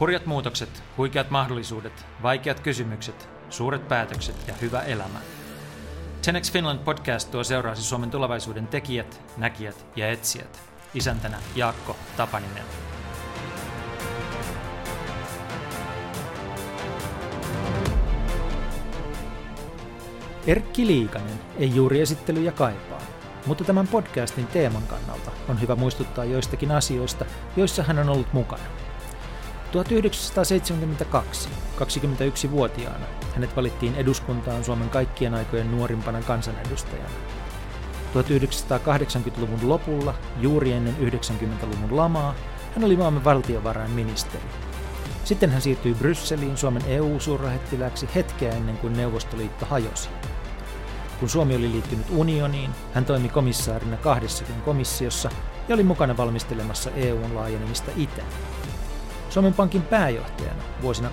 [0.00, 5.18] Hurjat muutokset, huikeat mahdollisuudet, vaikeat kysymykset, suuret päätökset ja hyvä elämä.
[6.24, 10.60] 10 Finland podcast tuo seuraasi Suomen tulevaisuuden tekijät, näkijät ja etsijät.
[10.94, 12.64] Isäntänä Jaakko Tapaninen.
[20.46, 23.02] Erkki Liikanen ei juuri esittelyjä kaipaa,
[23.46, 27.24] mutta tämän podcastin teeman kannalta on hyvä muistuttaa joistakin asioista,
[27.56, 28.87] joissa hän on ollut mukana.
[29.72, 37.08] 1972, 21-vuotiaana, hänet valittiin eduskuntaan Suomen kaikkien aikojen nuorimpana kansanedustajana.
[38.14, 42.34] 1980-luvun lopulla, juuri ennen 90-luvun lamaa,
[42.74, 44.44] hän oli maamme valtiovarainministeri.
[45.24, 50.08] Sitten hän siirtyi Brysseliin Suomen EU-suurlähettiläksi hetkeä ennen kuin Neuvostoliitto hajosi.
[51.20, 55.30] Kun Suomi oli liittynyt unioniin, hän toimi komissaarina kahdessakin komissiossa
[55.68, 58.22] ja oli mukana valmistelemassa EUn laajenemista itse.
[59.38, 61.10] Suomen Pankin pääjohtajana vuosina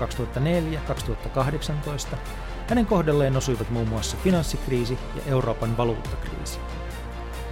[2.14, 2.18] 2004-2018
[2.68, 6.60] hänen kohdalleen osuivat muun muassa finanssikriisi ja Euroopan valuuttakriisi.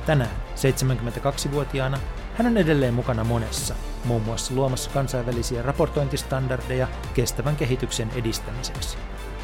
[0.05, 1.99] Tänään, 72-vuotiaana,
[2.37, 8.97] hän on edelleen mukana monessa, muun muassa luomassa kansainvälisiä raportointistandardeja kestävän kehityksen edistämiseksi.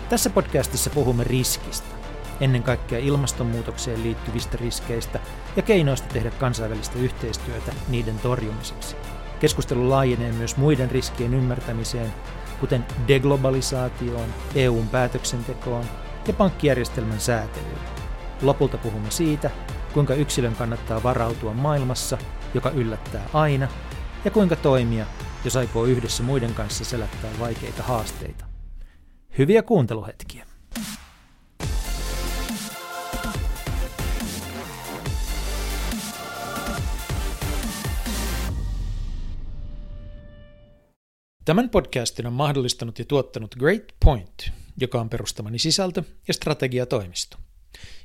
[0.10, 1.96] Tässä podcastissa puhumme riskistä,
[2.42, 5.20] ennen kaikkea ilmastonmuutokseen liittyvistä riskeistä
[5.56, 8.96] ja keinoista tehdä kansainvälistä yhteistyötä niiden torjumiseksi.
[9.40, 12.14] Keskustelu laajenee myös muiden riskien ymmärtämiseen,
[12.60, 15.86] kuten deglobalisaatioon, EUn päätöksentekoon
[16.28, 17.80] ja pankkijärjestelmän säätelyyn.
[18.42, 19.50] Lopulta puhumme siitä,
[19.94, 22.18] kuinka yksilön kannattaa varautua maailmassa,
[22.54, 23.68] joka yllättää aina,
[24.26, 25.06] ja kuinka toimia,
[25.46, 28.46] jos aikoo yhdessä muiden kanssa selättää vaikeita haasteita.
[29.38, 30.46] Hyviä kuunteluhetkiä!
[41.50, 47.38] Tämän podcastin on mahdollistanut ja tuottanut Great Point, joka on perustamani sisältö- ja strategiatoimisto.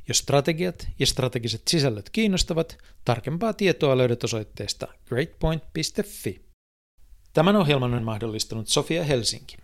[0.09, 6.41] Jos strategiat ja strategiset sisällöt kiinnostavat, tarkempaa tietoa löydät osoitteesta greatpoint.fi.
[7.32, 9.56] Tämän ohjelman on mahdollistanut Sofia Helsinki.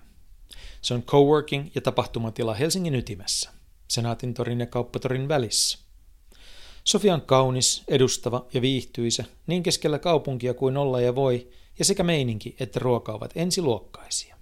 [0.82, 3.50] Se on coworking ja tapahtumatila Helsingin ytimessä,
[3.88, 5.78] Senaatin torin ja Kauppatorin välissä.
[6.84, 11.46] Sofia on kaunis, edustava ja viihtyisä niin keskellä kaupunkia kuin olla ja voi–
[11.78, 14.36] ja sekä meininki että ruoka ovat ensiluokkaisia.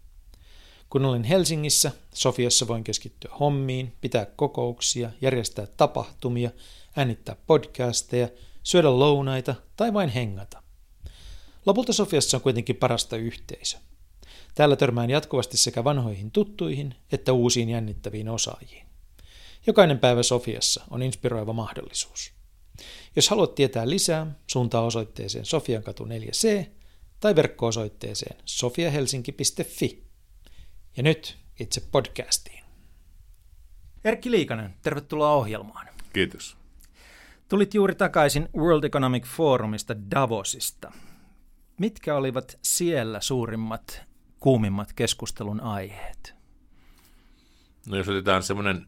[0.91, 6.51] Kun olen Helsingissä, Sofiassa voin keskittyä hommiin, pitää kokouksia, järjestää tapahtumia,
[6.97, 8.29] äänittää podcasteja,
[8.63, 10.63] syödä lounaita tai vain hengata.
[11.67, 13.79] Lopulta Sofiassa on kuitenkin parasta yhteisö.
[14.55, 18.87] Täällä törmään jatkuvasti sekä vanhoihin tuttuihin että uusiin jännittäviin osaajiin.
[19.67, 22.33] Jokainen päivä Sofiassa on inspiroiva mahdollisuus.
[23.17, 26.67] Jos haluat tietää lisää, suuntaa osoitteeseen Sofiankatu 4C
[27.21, 30.03] tai verkko-osoitteeseen sofiahelsinki.fi.
[30.97, 32.65] Ja nyt itse podcastiin.
[34.05, 35.87] Erkki Liikanen, tervetuloa ohjelmaan.
[36.13, 36.57] Kiitos.
[37.49, 40.93] Tulit juuri takaisin World Economic Forumista Davosista.
[41.79, 44.03] Mitkä olivat siellä suurimmat,
[44.41, 46.35] kuumimmat keskustelun aiheet?
[47.87, 48.87] No jos otetaan semmoinen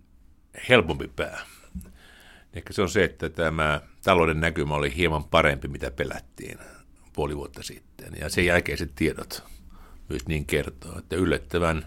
[0.69, 1.41] helpompi pää,
[2.53, 6.59] ehkä se on se, että tämä talouden näkymä oli hieman parempi, mitä pelättiin
[7.13, 8.13] puoli vuotta sitten.
[8.21, 9.45] Ja sen jälkeiset tiedot
[10.09, 11.87] myös niin kertoo, että yllättävän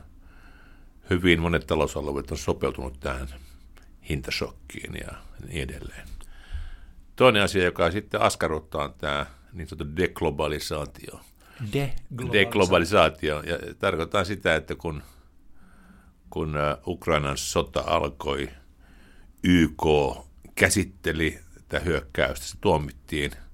[1.10, 3.28] hyvin monet talousalueet on sopeutunut tähän
[4.10, 5.12] hintasokkiin ja
[5.48, 6.08] niin edelleen.
[7.16, 11.20] Toinen asia, joka sitten askarruttaa, on tämä niin sanottu deglobalisaatio.
[11.74, 12.34] Deglobalisaatio.
[12.34, 13.42] Deglobalisaatio.
[13.42, 15.04] Ja tarkoittaa sitä, että kun,
[16.30, 16.56] kun
[16.88, 18.50] Ukrainan sota alkoi,
[19.44, 19.84] YK
[20.56, 23.32] käsitteli tätä hyökkäystä, se tuomittiin–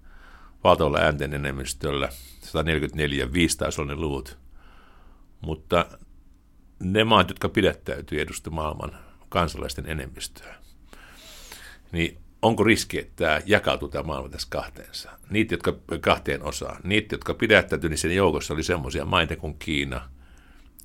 [0.64, 2.10] valtavalla äänten enemmistöllä,
[2.42, 4.38] 144, 5 ne luvut.
[5.42, 5.86] Mutta
[6.80, 8.92] ne maat, jotka pidättäytyy edusta maailman
[9.30, 10.56] kansalaisten enemmistöä,
[11.92, 15.10] niin onko riski, että tämä jakautuu tämä maailma tässä kahteensa?
[15.30, 16.82] Niitä, jotka kahteen osaan.
[16.84, 20.10] Niitä, jotka pidättäytyy, niin sen joukossa oli semmoisia maita kuin Kiina,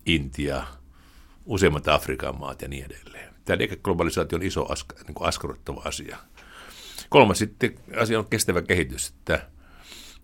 [0.06, 0.66] Intia,
[1.46, 3.34] useimmat Afrikan maat ja niin edelleen.
[3.44, 6.18] Tämä globalisaatio on iso ask, niin askarruttava asia.
[7.08, 9.48] Kolmas sitten asia on kestävä kehitys, että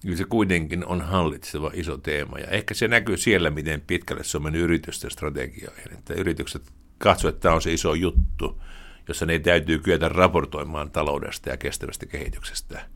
[0.02, 4.37] Kyllä se kuitenkin on hallitseva iso teema ja ehkä se näkyy siellä, miten pitkälle se
[4.37, 5.93] on mennyt yritysten strategioihin.
[5.93, 6.62] Että yritykset
[6.99, 8.62] katsovat, että tämä on se iso juttu,
[9.08, 12.87] jossa ne täytyy kyetä raportoimaan taloudesta ja kestävästä kehityksestä.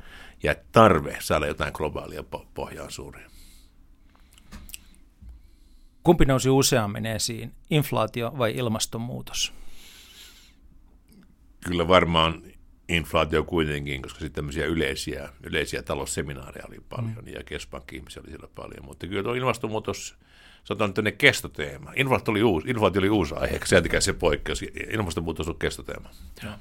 [0.42, 2.24] Ja tarve saada jotain globaalia
[2.54, 3.20] pohjaa suuri.
[6.02, 9.52] Kumpi nousi useammin esiin, inflaatio vai ilmastonmuutos?
[11.66, 12.42] Kyllä varmaan
[12.88, 17.32] inflaatio kuitenkin, koska sitten tämmöisiä yleisiä, yleisiä talousseminaareja oli paljon mm.
[17.34, 18.84] ja kespankki-ihmisiä oli siellä paljon.
[18.84, 20.16] Mutta kyllä tuo ilmastonmuutos,
[20.64, 21.92] sanotaan nyt kestoteema.
[21.96, 24.64] Inflaatio oli uusi, inflaatio oli uusi aihe, sen se poikkeus.
[24.92, 26.10] Ilmastonmuutos on kestoteema.
[26.42, 26.58] Ja.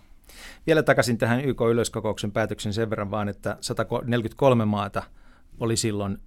[0.68, 5.04] Vielä takaisin tähän YK-yleiskokouksen päätöksen sen verran vaan, että 143 maata
[5.60, 6.18] oli silloin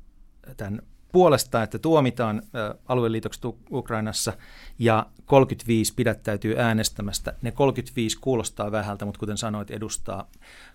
[0.57, 2.43] tämän puolesta, että tuomitaan
[2.87, 4.33] alueliitokset Ukrainassa
[4.79, 7.35] ja 35 pidättäytyy äänestämästä.
[7.43, 10.31] Ne 35 kuulostaa vähältä, mutta kuten sanoit, edustaa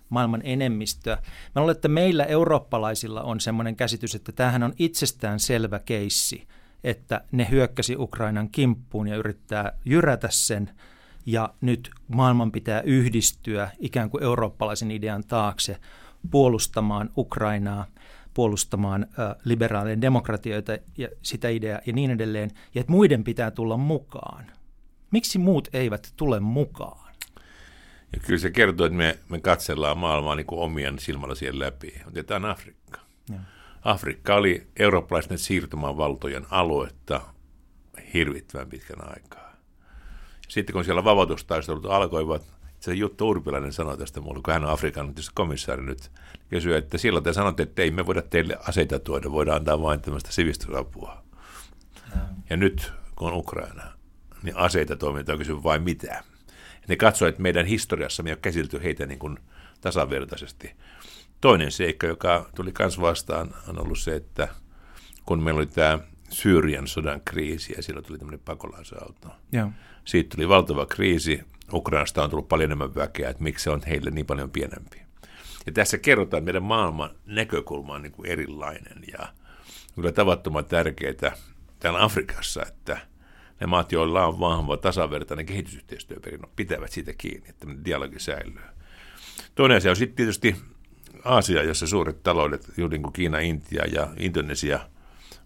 [0.08, 1.18] maailman enemmistöä.
[1.54, 6.48] Mä luulen, että meillä eurooppalaisilla on sellainen käsitys, että tämähän on itsestään selvä keissi,
[6.84, 10.70] että ne hyökkäsi Ukrainan kimppuun ja yrittää jyrätä sen–
[11.26, 15.76] ja nyt maailman pitää yhdistyä ikään kuin eurooppalaisen idean taakse
[16.30, 17.86] puolustamaan Ukrainaa,
[18.34, 19.06] puolustamaan
[19.44, 24.44] liberaalien demokratioita ja sitä ideaa ja niin edelleen, ja että muiden pitää tulla mukaan.
[25.10, 27.12] Miksi muut eivät tule mukaan?
[28.12, 31.94] Ja kyllä se kertoo, että me, me katsellaan maailmaa niin kuin omien silmälasien läpi.
[32.06, 33.00] Otetaan Afrikka.
[33.30, 33.38] Ja.
[33.82, 37.20] Afrikka oli eurooppalaisten siirtymävaltojen aluetta
[38.14, 39.52] hirvittävän pitkän aikaa.
[40.48, 42.52] Sitten kun siellä vapautustaistelut alkoivat,
[42.82, 46.10] se Jutta Urpilainen sanoi tästä mulle, kun hän on Afrikan komissaari nyt,
[46.48, 50.00] kysyi, että silloin te sanotte, että ei me voida teille aseita tuoda, voidaan antaa vain
[50.00, 51.22] tämmöistä sivistysapua.
[52.10, 52.20] Ja,
[52.50, 53.82] ja nyt, kun on Ukraina,
[54.42, 56.24] niin aseita toimintaa kysyy vain mitä.
[56.88, 59.38] Ne katsoo, että meidän historiassa me on käsitelty heitä niin kuin
[59.80, 60.76] tasavertaisesti.
[61.40, 64.48] Toinen seikka, joka tuli myös vastaan, on ollut se, että
[65.26, 65.98] kun meillä oli tämä
[66.30, 69.28] Syyrian sodan kriisi ja silloin tuli tämmöinen pakolaisauto.
[69.52, 69.70] Ja.
[70.04, 71.51] Siitä tuli valtava kriisi.
[71.72, 75.02] Ukrainasta on tullut paljon enemmän väkeä, että miksi se on heille niin paljon pienempi.
[75.66, 79.28] Ja tässä kerrotaan, että meidän maailman näkökulma on niin kuin erilainen ja
[79.94, 81.36] kyllä tavattoman tärkeää
[81.80, 82.98] täällä Afrikassa, että
[83.60, 88.62] ne maat, joilla on vahva tasavertainen kehitysyhteistyöperinnö, pitävät siitä kiinni, että dialogi säilyy.
[89.54, 90.56] Toinen asia on sitten tietysti
[91.24, 94.80] Aasia, jossa suuret taloudet, juuri niin kuin Kiina, Intia ja Indonesia,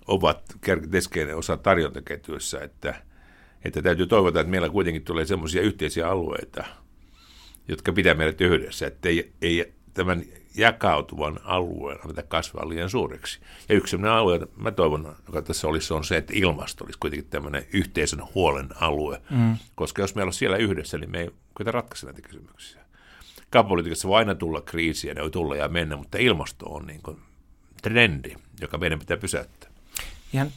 [0.06, 0.42] ovat
[0.90, 2.94] keskeinen osa tarjontaketjuissa, että,
[3.64, 6.64] että täytyy toivota, että meillä kuitenkin tulee sellaisia yhteisiä alueita,
[7.68, 10.24] jotka pitää meidät yhdessä, että ei, ei tämän
[10.56, 13.40] jakautuvan alueen anneta kasvaa liian suureksi.
[13.68, 17.30] Ja yksi sellainen alue, mä toivon, joka tässä olisi, on se, että ilmasto olisi kuitenkin
[17.30, 19.22] tämmöinen yhteisen huolen alue.
[19.30, 19.56] Mm.
[19.74, 22.80] Koska jos meillä on siellä yhdessä, niin me ei koeta ratkaista näitä kysymyksiä.
[23.50, 27.18] Kauppapolitiikassa voi aina tulla kriisiä, ne voi tulla ja mennä, mutta ilmasto on niin kuin
[27.82, 29.70] trendi, joka meidän pitää pysäyttää.
[30.32, 30.52] Ihan,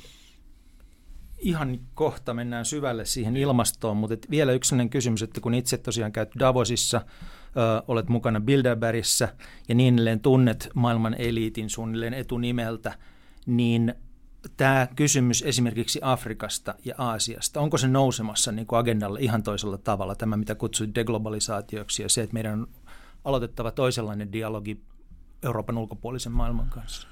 [1.40, 5.78] ihan kohta mennään syvälle siihen ilmastoon, mutta et vielä yksi sellainen kysymys, että kun itse
[5.78, 9.34] tosiaan käyt Davosissa, ö, olet mukana Bilderbergissä
[9.70, 12.98] ja niin edelleen tunnet maailman eliitin suunnilleen etunimeltä,
[13.46, 13.94] niin
[14.58, 20.16] tämä kysymys esimerkiksi Afrikasta ja Aasiasta, onko se nousemassa niin kuin agendalle ihan toisella tavalla,
[20.16, 22.68] tämä mitä kutsuit deglobalisaatioksi ja se, että meidän on
[23.26, 24.82] aloitettava toisenlainen dialogi
[25.44, 27.08] Euroopan ulkopuolisen maailman kanssa?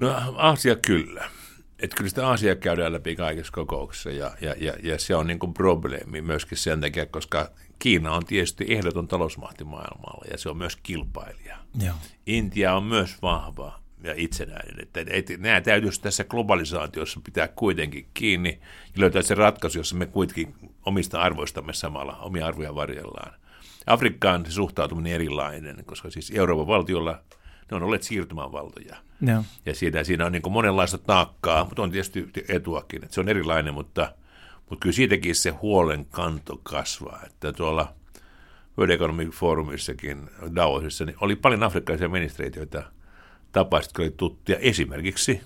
[0.00, 1.30] No Aasia kyllä
[1.78, 5.38] että kyllä sitä asiaa käydään läpi kaikissa kokouksissa ja, ja, ja, ja se on niin
[5.38, 10.56] kuin probleemi myöskin sen takia, koska Kiina on tietysti ehdoton talousmahti maailmalla ja se on
[10.56, 11.56] myös kilpailija.
[11.84, 11.94] Joo.
[12.26, 14.80] Intia on myös vahva ja itsenäinen.
[14.82, 18.60] Että, että nämä täytyisi tässä globalisaatiossa pitää kuitenkin kiinni
[18.94, 20.54] ja löytää se ratkaisu, jossa me kuitenkin
[20.86, 23.32] omista arvoistamme samalla, omia arvoja varjellaan.
[23.86, 27.22] Afrikkaan se suhtautuminen erilainen, koska siis Euroopan valtiolla
[27.70, 28.96] ne on olleet siirtymävaltoja.
[29.20, 29.44] No.
[29.66, 33.74] Ja siinä, siinä on niin monenlaista taakkaa, mutta on tietysti etuakin, että se on erilainen,
[33.74, 34.12] mutta,
[34.70, 37.94] mutta kyllä siitäkin se huolen kanto kasvaa, että tuolla
[38.78, 42.82] World Economic Forumissakin Davosissa niin oli paljon afrikkalaisia ministereitä, joita
[43.52, 45.40] tapasit, jotka oli tuttuja esimerkiksi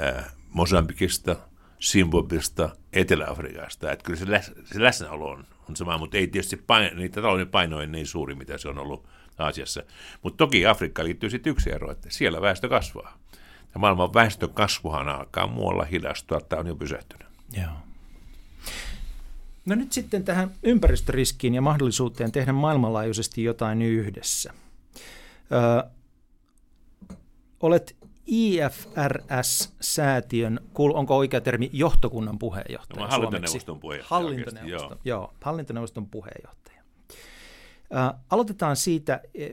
[0.00, 1.36] ää, Mosambikista,
[1.82, 3.92] Zimbabwesta, Etelä-Afrikasta.
[3.92, 7.48] Että kyllä se, läs, se läsnäolo on, on sama, mutta ei tietysti paino, niitä talouden
[7.48, 9.08] paino niin suuri, mitä se on ollut
[9.42, 9.82] Aasiassa.
[10.22, 13.18] Mutta toki Afrikka liittyy sitten yksi ero, että siellä väestö kasvaa.
[13.74, 17.28] Ja maailman väestön kasvuhan alkaa muualla hidastua, tämä on jo pysähtynyt.
[17.56, 17.72] Joo.
[19.66, 24.54] No nyt sitten tähän ympäristöriskiin ja mahdollisuuteen tehdä maailmanlaajuisesti jotain yhdessä.
[25.52, 25.84] Ö,
[27.60, 27.96] olet
[28.26, 34.18] IFRS-säätiön, onko oikea termi, johtokunnan puheenjohtaja no, hallintoneuvoston puheenjohtaja.
[34.18, 35.20] Hallintoneuvoston, joo.
[35.20, 36.71] joo, hallintoneuvoston puheenjohtaja.
[37.92, 39.52] Ä, aloitetaan siitä, e, e,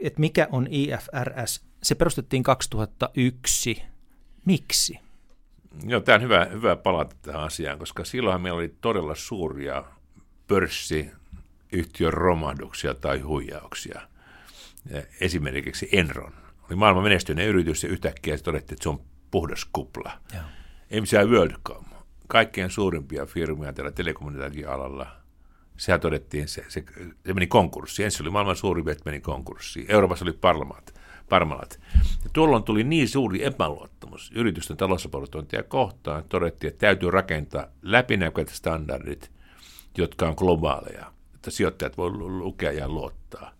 [0.00, 1.64] että mikä on IFRS.
[1.82, 3.82] Se perustettiin 2001.
[4.44, 4.98] Miksi?
[5.86, 9.84] Joo, tämä on hyvä, hyvä palata tähän asiaan, koska silloin meillä oli todella suuria
[10.46, 14.00] pörssiyhtiön romahduksia tai huijauksia.
[15.20, 16.32] Esimerkiksi Enron
[16.68, 19.00] oli maailman menestyneen yritys ja yhtäkkiä se todettiin, että se on
[19.30, 20.12] puhdas kupla.
[21.00, 21.84] MCI Worldcom,
[22.28, 25.06] kaikkein suurimpia firmoja tällä telekommunikaatioalalla–
[25.82, 26.84] sehän todettiin, se, se,
[27.26, 28.04] se meni konkurssiin.
[28.04, 29.86] Ensin oli maailman suuri vet meni konkurssiin.
[29.88, 30.94] Euroopassa oli Parmalat.
[31.28, 31.80] Parmalat.
[32.24, 38.48] Ja tuolloin tuli niin suuri epäluottamus yritysten talousraportointia kohtaan, että todettiin, että täytyy rakentaa läpinäkyvät
[38.48, 39.30] standardit,
[39.98, 43.50] jotka on globaaleja, että sijoittajat voi lukea ja luottaa.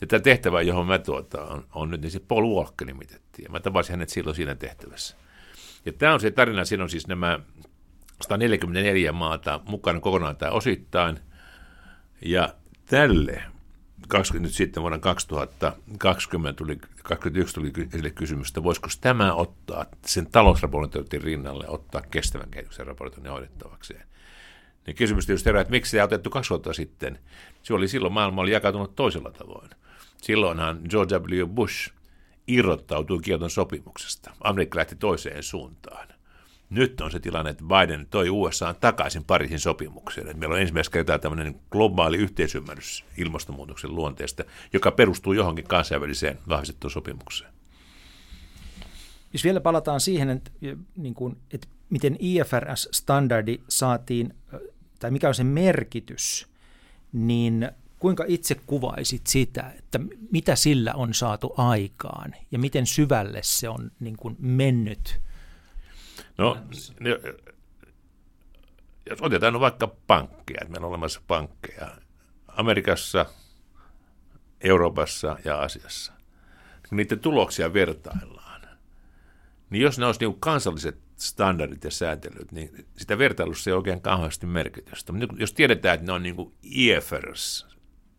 [0.00, 3.52] Ja tämä tehtävä, johon mä tuota, on, on nyt, niin se Paul Walker nimitettiin.
[3.52, 5.16] Mä tapasin hänet silloin siinä tehtävässä.
[5.84, 7.38] Ja tämä on se tarina, siinä on siis nämä
[8.22, 11.27] 144 maata mukana kokonaan tai osittain.
[12.20, 12.54] Ja
[12.86, 13.42] tälle,
[14.08, 20.26] 20, nyt sitten vuonna 2020 tuli, 2021 tuli esille kysymys, että voisiko tämä ottaa sen
[20.26, 24.02] talousraportointin rinnalle, ottaa kestävän kehityksen raportoinnin hoidettavakseen.
[24.86, 27.18] Niin kysymys tietysti herää, että miksi se otettu kaksi vuotta sitten.
[27.62, 29.70] Se oli silloin maailma oli jakautunut toisella tavoin.
[30.22, 31.46] Silloinhan George W.
[31.46, 31.92] Bush
[32.46, 34.30] irrottautui Kioton sopimuksesta.
[34.40, 36.08] Amerikka lähti toiseen suuntaan.
[36.70, 40.38] Nyt on se tilanne, että Biden toi USA takaisin Pariisin sopimukseen.
[40.38, 47.52] Meillä on ensimmäistä kertaa tämmöinen globaali yhteisymmärrys ilmastonmuutoksen luonteesta, joka perustuu johonkin kansainväliseen vahvistettuun sopimukseen.
[49.32, 50.50] Jos vielä palataan siihen, että,
[50.96, 54.34] niin kuin, että miten IFRS-standardi saatiin,
[54.98, 56.46] tai mikä on sen merkitys,
[57.12, 63.68] niin kuinka itse kuvaisit sitä, että mitä sillä on saatu aikaan ja miten syvälle se
[63.68, 65.20] on niin kuin mennyt?
[66.38, 66.58] No,
[69.10, 71.88] jos otetaan vaikka pankkeja, että meillä on olemassa pankkeja
[72.48, 73.26] Amerikassa,
[74.60, 76.12] Euroopassa ja Asiassa.
[76.88, 78.62] Kun niiden tuloksia vertaillaan,
[79.70, 84.46] niin jos ne olisi niin kansalliset standardit ja säätelyt, niin sitä vertailussa ei oikein kauheasti
[84.46, 85.12] merkitystä.
[85.12, 87.66] Mutta jos tiedetään, että ne on niin kuin IFRS,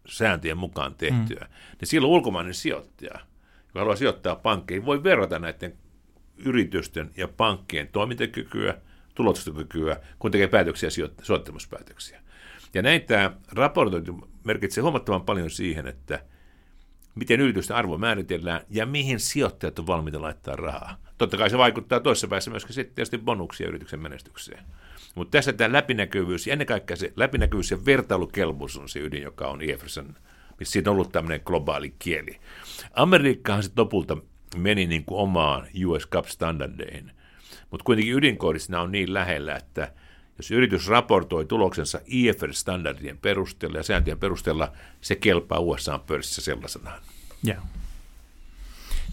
[0.07, 1.53] sääntöjen mukaan tehtyä, mm.
[1.79, 3.19] niin silloin ulkomainen sijoittaja,
[3.67, 5.77] joka haluaa sijoittaa pankkeihin, voi verrata näiden
[6.45, 8.77] yritysten ja pankkien toimintakykyä,
[9.15, 10.89] tuloksitokykyä, kun tekee päätöksiä
[11.23, 12.21] sijoittamispäätöksiä.
[12.73, 14.11] Ja näin tämä raportointi
[14.43, 16.23] merkitsee huomattavan paljon siihen, että
[17.15, 20.97] miten yritysten arvo määritellään ja mihin sijoittajat on valmiita laittaa rahaa.
[21.17, 24.63] Totta kai se vaikuttaa toisessa päässä myöskin sitten tietysti bonuksia yrityksen menestykseen.
[25.15, 29.47] Mutta tässä tämä läpinäkyvyys, ja ennen kaikkea se läpinäkyvyys ja vertailukelpoisuus on se ydin, joka
[29.47, 30.15] on IFRSn,
[30.59, 32.39] missä siitä on ollut tämmöinen globaali kieli.
[32.93, 34.17] Amerikkahan se lopulta
[34.55, 37.11] meni niin kuin omaan US Cup-standardeihin,
[37.71, 39.91] mutta kuitenkin ydinkoodissa on niin lähellä, että
[40.37, 47.01] jos yritys raportoi tuloksensa IFRS-standardien perusteella ja sääntöjen perusteella, se kelpaa USA-pörssissä sellaisenaan.
[47.47, 47.63] Yeah.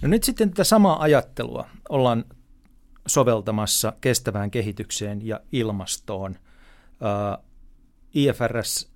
[0.02, 2.24] No nyt sitten tätä samaa ajattelua ollaan
[3.06, 6.36] soveltamassa kestävään kehitykseen ja ilmastoon.
[6.90, 7.44] Uh,
[8.14, 8.95] IFRS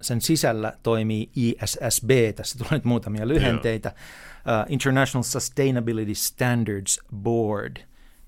[0.00, 7.76] sen sisällä toimii ISSB, tässä tulee nyt muutamia lyhenteitä, uh, International Sustainability Standards Board.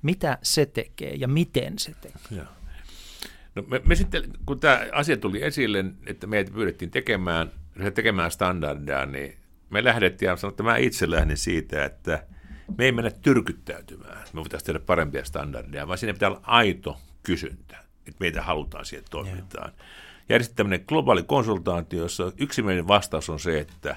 [0.02, 2.20] Mitä se tekee ja miten se tekee?
[2.30, 2.46] Joo.
[3.54, 7.50] No me, me sitten, kun tämä asia tuli esille, että meitä pyydettiin tekemään,
[7.94, 9.37] tekemään standardia, niin
[9.70, 12.22] me lähdettiin ja sanoin, että mä itse lähdin siitä, että–
[12.76, 17.76] me ei mennä tyrkyttäytymään, me voitaisiin tehdä parempia standardeja, vaan siinä pitää olla aito kysyntä,
[18.06, 19.72] että meitä halutaan siihen toimintaan.
[19.76, 19.84] Ja
[20.28, 23.97] sitten tämmöinen globaali konsultaatio, jossa yksimielinen vastaus on se, että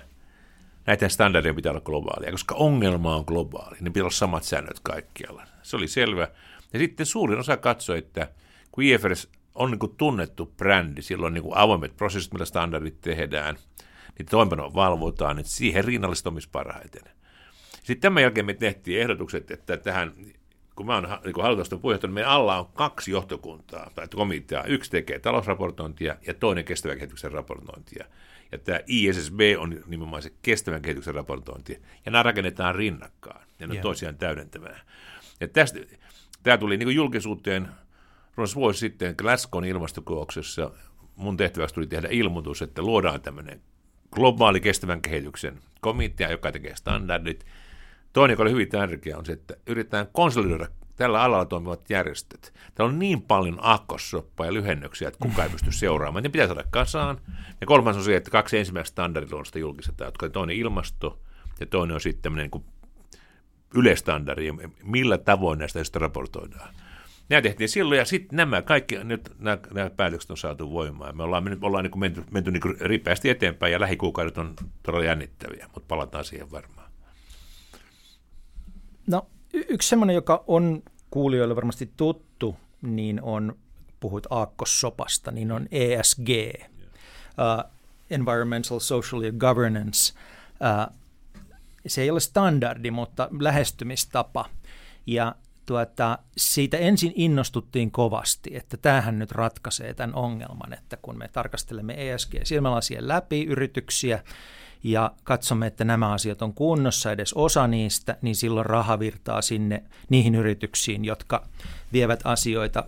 [0.85, 5.43] näiden standardien pitää olla globaalia, koska ongelma on globaali, niin pitää olla samat säännöt kaikkialla.
[5.61, 6.27] Se oli selvä.
[6.73, 8.29] Ja sitten suurin osa katsoi, että
[8.71, 13.55] kun IFRS on niin kuin tunnettu brändi, silloin niin kuin avoimet prosessit, millä standardit tehdään,
[14.17, 17.01] niin toimeenpanoa valvotaan, että siihen rinnalliset omisi parhaiten.
[17.83, 20.13] Sitten tämän jälkeen me tehtiin ehdotukset, että tähän,
[20.75, 24.63] kun mä oon niin hallitusten puheenjohtaja, niin meidän alla on kaksi johtokuntaa tai komitea.
[24.63, 28.05] Yksi tekee talousraportointia ja toinen kestävän kehityksen raportointia.
[28.51, 31.81] Ja tämä ISSB on nimenomaan se kestävän kehityksen raportointi.
[32.05, 33.81] Ja nämä rakennetaan rinnakkaan ja ne yeah.
[33.81, 34.81] toisiaan täydentämään.
[35.39, 35.79] Ja tästä,
[36.43, 37.67] tämä tuli niin julkisuuteen
[38.35, 40.71] runsas vuosi sitten Glasgown ilmastokouksessa.
[41.15, 43.61] Mun tehtäväksi tuli tehdä ilmoitus, että luodaan tämmöinen
[44.11, 47.45] globaali kestävän kehityksen komitea, joka tekee standardit,
[48.13, 52.53] Toinen, joka oli hyvin tärkeä, on se, että yritetään konsolidoida tällä alalla toimivat järjestöt.
[52.75, 56.23] Täällä on niin paljon aakkossoppaa ja lyhennyksiä, että kukaan ei pysty seuraamaan.
[56.23, 57.21] Ne pitää saada kasaan.
[57.61, 61.19] Ja kolmas on se, että kaksi ensimmäistä standardiluonnosta julkistetaan, jotka on toinen ilmasto
[61.59, 62.65] ja toinen on sitten tämmöinen niin
[63.75, 64.53] yleistandardi,
[64.83, 66.73] millä tavoin näistä sitten raportoidaan.
[67.29, 71.17] Nämä tehtiin silloin ja sitten nämä kaikki, nyt nämä, nämä päätökset on saatu voimaan.
[71.17, 74.53] Me ollaan, me ollaan niin menty, menty niin ripeästi eteenpäin ja lähikuukaudet on
[74.83, 76.80] todella jännittäviä, mutta palataan siihen varmaan.
[79.07, 83.55] No yksi semmoinen, joka on kuulijoille varmasti tuttu, niin on,
[83.99, 87.71] puhuit aakkosopasta, niin on ESG, uh,
[88.09, 90.13] Environmental, Social ja Governance.
[90.53, 90.95] Uh,
[91.87, 94.45] se ei ole standardi, mutta lähestymistapa.
[95.05, 101.27] Ja tuota, siitä ensin innostuttiin kovasti, että tämähän nyt ratkaisee tämän ongelman, että kun me
[101.27, 104.23] tarkastelemme ESG-silmälasien läpi yrityksiä
[104.83, 109.83] ja katsomme, että nämä asiat on kunnossa, edes osa niistä, niin silloin raha virtaa sinne
[110.09, 111.47] niihin yrityksiin, jotka
[111.93, 112.83] vievät asioita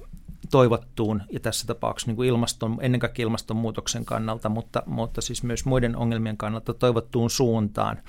[0.52, 5.66] toivottuun, ja tässä tapauksessa niin kuin ilmaston, ennen kaikkea ilmastonmuutoksen kannalta, mutta, mutta siis myös
[5.66, 8.00] muiden ongelmien kannalta toivottuun suuntaan.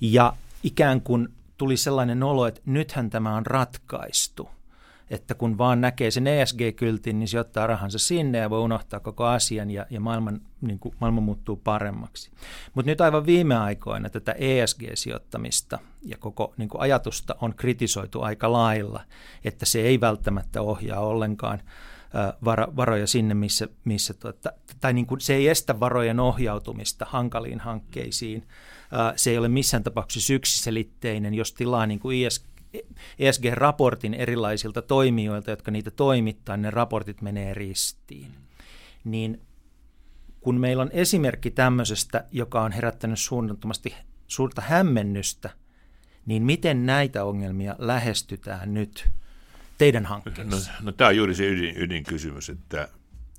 [0.00, 1.28] Ja ikään kuin
[1.60, 4.50] tuli sellainen olo, että nythän tämä on ratkaistu.
[5.10, 9.24] Että kun vaan näkee sen ESG-kyltin, niin se ottaa rahansa sinne ja voi unohtaa koko
[9.24, 12.30] asian ja, ja maailman, niin kuin, maailma muuttuu paremmaksi.
[12.74, 18.52] Mutta nyt aivan viime aikoina tätä ESG-sijoittamista ja koko niin kuin ajatusta on kritisoitu aika
[18.52, 19.04] lailla,
[19.44, 21.60] että se ei välttämättä ohjaa ollenkaan
[22.76, 28.46] varoja sinne, missä, missä tuota, tai niin kuin se ei estä varojen ohjautumista hankaliin hankkeisiin–
[29.16, 32.28] se ei ole missään tapauksessa yksiselitteinen, jos tilaa niin kuin
[33.18, 38.30] ESG-raportin erilaisilta toimijoilta, jotka niitä toimittaa, niin ne raportit menee ristiin.
[39.04, 39.40] Niin
[40.40, 43.94] kun meillä on esimerkki tämmöisestä, joka on herättänyt suunnattomasti
[44.26, 45.50] suurta hämmennystä,
[46.26, 49.08] niin miten näitä ongelmia lähestytään nyt
[49.78, 50.72] teidän hankkeessa?
[50.72, 52.88] No, no tämä on juuri se ydin, ydinkysymys, että,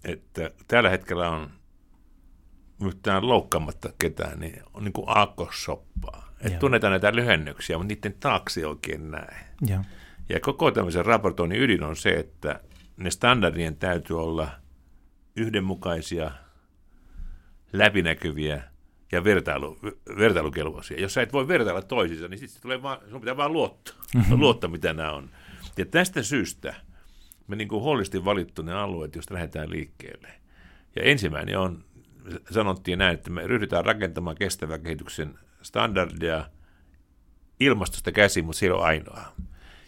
[0.03, 1.49] että tällä hetkellä on
[2.87, 6.31] yhtään loukkaamatta ketään, niin on niin kuin aakkosoppaa.
[6.41, 9.35] Että tunnetaan näitä lyhennyksiä, mutta niiden taakse oikein näe.
[9.67, 9.83] Ja.
[10.29, 12.59] ja koko tämmöisen raportoinnin ydin on se, että
[12.97, 14.49] ne standardien täytyy olla
[15.35, 16.31] yhdenmukaisia,
[17.73, 18.63] läpinäkyviä
[19.11, 19.79] ja vertailu,
[20.17, 21.01] vertailukelpoisia.
[21.01, 24.39] Jos sä et voi vertailla toisiinsa, niin sitten tulee vaan, sun pitää vaan luottaa, mm-hmm.
[24.39, 25.29] luottaa, mitä nämä on.
[25.77, 26.73] Ja tästä syystä
[27.47, 30.27] me niin kuin huolellisesti valittu ne alueet, joista lähdetään liikkeelle.
[30.95, 31.83] Ja ensimmäinen on
[32.51, 36.45] sanottiin näin, että me ryhdytään rakentamaan kestävän kehityksen standardia
[37.59, 39.33] ilmastosta käsin, mutta ei ole ainoa.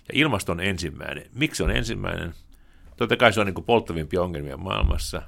[0.07, 1.29] Ja ilmasto on ensimmäinen.
[1.33, 2.33] Miksi on ensimmäinen?
[2.97, 5.21] Totta kai se on niin polttavimpia ongelmia maailmassa.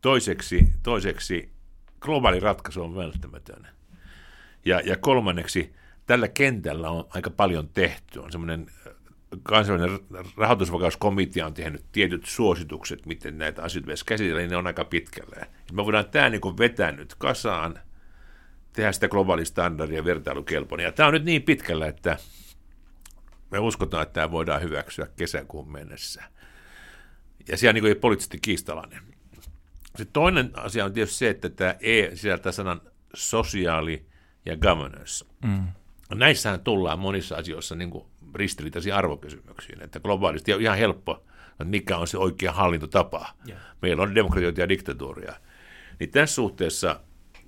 [0.00, 1.52] Toiseksi, toiseksi
[2.00, 3.66] globaali ratkaisu on välttämätön.
[4.64, 5.74] Ja, ja kolmanneksi,
[6.06, 8.18] tällä kentällä on aika paljon tehty.
[8.18, 8.66] On semmoinen
[9.42, 10.00] kansainvälinen
[10.36, 15.46] rahoitusvakauskomitea on tehnyt tietyt suositukset, miten näitä asioita pitäisi käsitellä, niin ne on aika pitkällä.
[15.72, 17.78] Me voidaan tämä niin vetää nyt kasaan,
[18.72, 20.84] tehdä sitä globaalista standardia vertailukelpoinen.
[20.84, 22.16] Ja tämä on nyt niin pitkällä, että
[23.50, 26.22] me uskotaan, että tämä voidaan hyväksyä kesäkuun mennessä.
[27.48, 29.02] Ja siellä niin ei poliittisesti kiistalainen.
[29.96, 32.80] Se toinen asia on tietysti se, että tämä E sisältää sanan
[33.14, 34.06] sosiaali
[34.46, 35.26] ja governance.
[35.44, 35.68] Mm.
[36.14, 41.96] Näissähän tullaan monissa asioissa niin kuin ristiriitaisiin arvokysymyksiin, että globaalisti on ihan helppo, että mikä
[41.96, 43.26] on se oikea hallintotapa.
[43.48, 43.60] Yeah.
[43.82, 45.34] Meillä on demokratioita ja diktatuuria.
[46.00, 47.00] Niin tässä suhteessa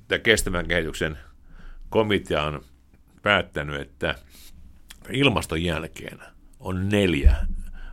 [0.09, 1.19] tämä kestävän kehityksen
[1.91, 2.65] komitea on
[3.23, 4.15] päättänyt, että
[5.11, 6.19] ilmaston jälkeen
[6.61, 7.37] on neljä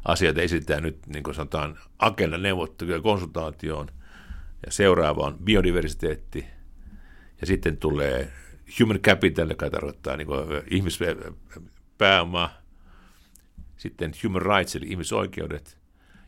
[0.06, 3.88] asiaa esitetään nyt, niin kuin sanotaan, agenda neuvotteluja konsultaatioon,
[4.66, 6.46] ja seuraava on biodiversiteetti,
[7.42, 8.32] ja sitten tulee
[8.80, 10.28] human capital, joka tarkoittaa niin
[10.72, 12.50] ihmispääoma,
[13.84, 15.78] sitten human rights, eli ihmisoikeudet,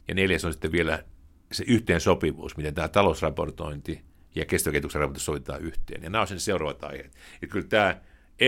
[0.08, 1.04] ja neljäs on sitten vielä
[1.52, 4.02] se yhteensopivuus, miten tämä talousraportointi
[4.36, 6.04] ja kestävän raportointi sovitaan yhteen.
[6.04, 7.16] Ja nämä on sen seuraavat aiheet.
[7.42, 8.02] Ja kyllä tämä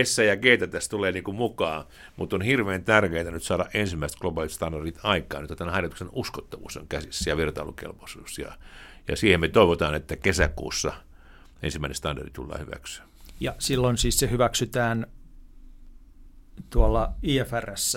[0.04, 1.84] S ja G tässä tulee niin kuin mukaan,
[2.16, 6.88] mutta on hirveän tärkeää nyt saada ensimmäiset globaalit standardit aikaan, että tämän harjoituksen uskottavuus on
[6.88, 8.38] käsissä ja vertailukelpoisuus.
[8.38, 8.52] Ja,
[9.08, 10.92] ja siihen me toivotaan, että kesäkuussa
[11.62, 13.04] ensimmäinen standardi tullaan hyväksyä.
[13.40, 15.06] Ja silloin siis se hyväksytään
[16.70, 17.96] tuolla IFRS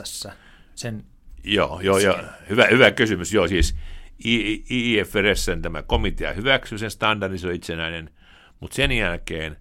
[0.82, 1.06] sen
[1.44, 2.18] Joo, joo, joo.
[2.50, 3.34] Hyvä, hyvä kysymys.
[3.34, 3.76] Joo, siis
[4.70, 8.10] IFRS tämä komitea hyväksyy sen standardin, se on itsenäinen,
[8.60, 9.58] mutta sen jälkeen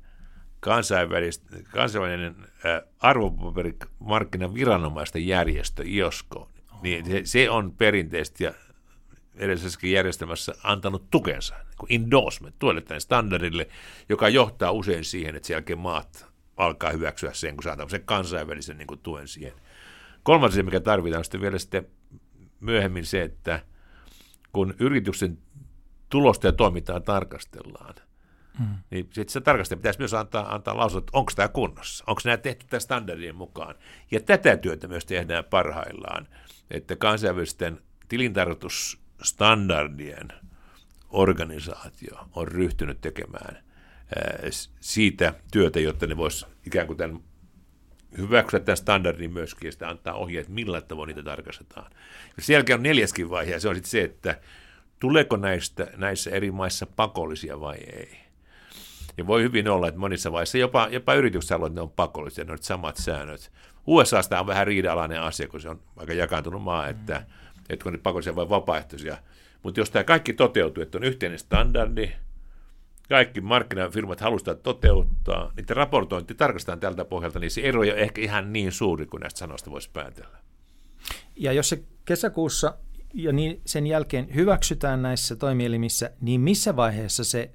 [1.70, 2.37] kansainvälinen
[2.98, 6.50] arvopaperimarkkinan viranomaisten järjestö, IOSCO,
[6.83, 8.54] niin se, se on perinteisesti ja
[9.37, 13.68] edellisessäkin järjestelmässä antanut tukensa, niin endorsement, tuelle tänne standardille,
[14.09, 18.78] joka johtaa usein siihen, että sen jälkeen maat alkaa hyväksyä sen, kun saadaan sen kansainvälisen
[18.78, 19.52] niin kuin, tuen siihen–
[20.22, 21.87] Kolmas asia, mikä tarvitaan, on sitten vielä sitten
[22.61, 23.61] myöhemmin se, että
[24.52, 25.38] kun yrityksen
[26.09, 27.94] tulosta ja toimintaa tarkastellaan,
[28.59, 28.74] hmm.
[28.90, 32.37] niin sitten se tarkastaja pitäisi myös antaa, antaa lausunto, että onko tämä kunnossa, onko nämä
[32.37, 33.74] tehty tämän standardien mukaan.
[34.11, 36.28] Ja tätä työtä myös tehdään parhaillaan,
[36.70, 40.28] että kansainvälisten tilintarkastusstandardien
[41.11, 43.64] organisaatio on ryhtynyt tekemään
[44.80, 47.20] siitä työtä, jotta ne voisi ikään kuin tämän
[48.18, 51.90] hyväksyä tämän standardin myöskin ja sitä antaa ohjeet, millä tavoin niitä tarkastetaan.
[52.37, 54.40] Ja sen jälkeen on neljäskin vaihe, ja se on sitten se, että
[55.01, 58.18] tuleeko näistä, näissä eri maissa pakollisia vai ei.
[59.16, 62.44] niin voi hyvin olla, että monissa vaiheissa jopa, jopa yritykset haluavat, että ne on pakollisia,
[62.44, 63.53] ne on samat säännöt.
[63.87, 67.64] USAsta on vähän riidalainen asia, kun se on aika jakaantunut maa, että, mm.
[67.70, 69.16] että kun ne pakollisia vai vapaaehtoisia.
[69.62, 72.12] Mutta jos tämä kaikki toteutuu, että on yhteinen standardi,
[73.11, 78.20] kaikki markkinafirmat haluaisivat toteuttaa, niiden raportointi tarkastetaan tältä pohjalta, niin se ero ei ole ehkä
[78.20, 80.38] ihan niin suuri kuin näistä sanoista voisi päätellä.
[81.37, 82.75] Ja jos se kesäkuussa
[83.14, 87.51] ja niin sen jälkeen hyväksytään näissä toimielimissä, niin missä vaiheessa se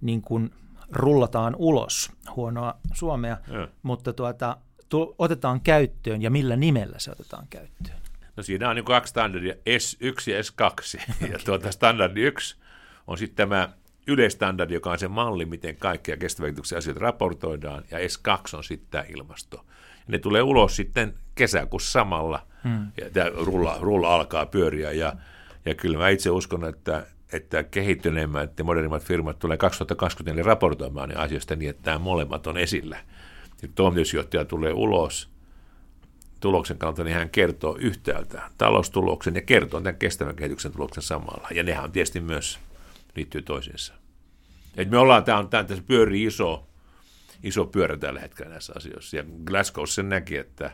[0.00, 0.50] niin kuin
[0.90, 3.68] rullataan ulos, huonoa suomea, ja.
[3.82, 4.56] mutta tuota,
[4.88, 8.00] tu, otetaan käyttöön ja millä nimellä se otetaan käyttöön?
[8.36, 11.00] No siinä on niin kaksi standardia, S1 ja S2.
[11.32, 12.56] ja tuota standardi 1
[13.06, 13.68] on sitten tämä
[14.06, 19.04] yleistandardi, joka on se malli, miten kaikkia kestävän asioita raportoidaan, ja S2 on sitten tämä
[19.08, 19.64] ilmasto.
[20.06, 22.86] Ne tulee ulos sitten kesäkuussa samalla, hmm.
[23.00, 25.12] ja tämä rulla, rulla alkaa pyöriä, ja,
[25.64, 31.14] ja kyllä mä itse uskon, että, että kehittyneemmät ja modernimmat firmat tulee 2024 raportoimaan ne
[31.14, 32.98] asioista niin, että tämä molemmat on esillä.
[33.62, 35.30] Ja toimitusjohtaja tulee ulos
[36.40, 41.48] tuloksen kautta, niin hän kertoo yhtäältä taloustuloksen ja kertoo tämän kestävän kehityksen tuloksen samalla.
[41.50, 42.58] Ja nehän on tietysti myös
[43.16, 43.94] liittyy toisiinsa.
[44.76, 46.68] Et me ollaan, tämä on, tämä tässä pyörii iso,
[47.42, 49.16] iso pyörä tällä hetkellä näissä asioissa.
[49.16, 50.70] Ja Glasgow sen näki, että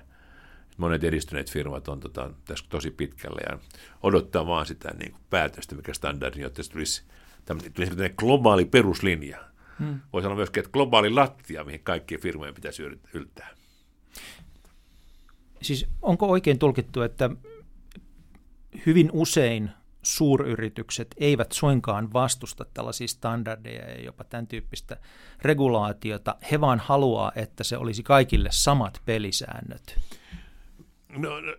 [0.77, 3.59] monet edistyneet firmat on tota, tässä tosi pitkällä ja
[4.03, 7.03] odottaa vaan sitä niin kuin päätöstä, mikä standardi, jotta se tulisi
[7.45, 9.45] tämmöinen globaali peruslinja.
[9.79, 10.01] Hmm.
[10.13, 12.83] Voisi sanoa myöskin, että globaali lattia, mihin kaikkien firmojen pitäisi
[13.15, 13.49] yltää.
[15.63, 17.31] Siis onko oikein tulkittu, että
[18.87, 19.71] hyvin usein
[20.07, 24.97] suuryritykset eivät suinkaan vastusta tällaisia standardeja ja jopa tämän tyyppistä
[25.43, 26.37] regulaatiota.
[26.51, 29.99] He vaan haluaa, että se olisi kaikille samat pelisäännöt.
[31.09, 31.57] No, no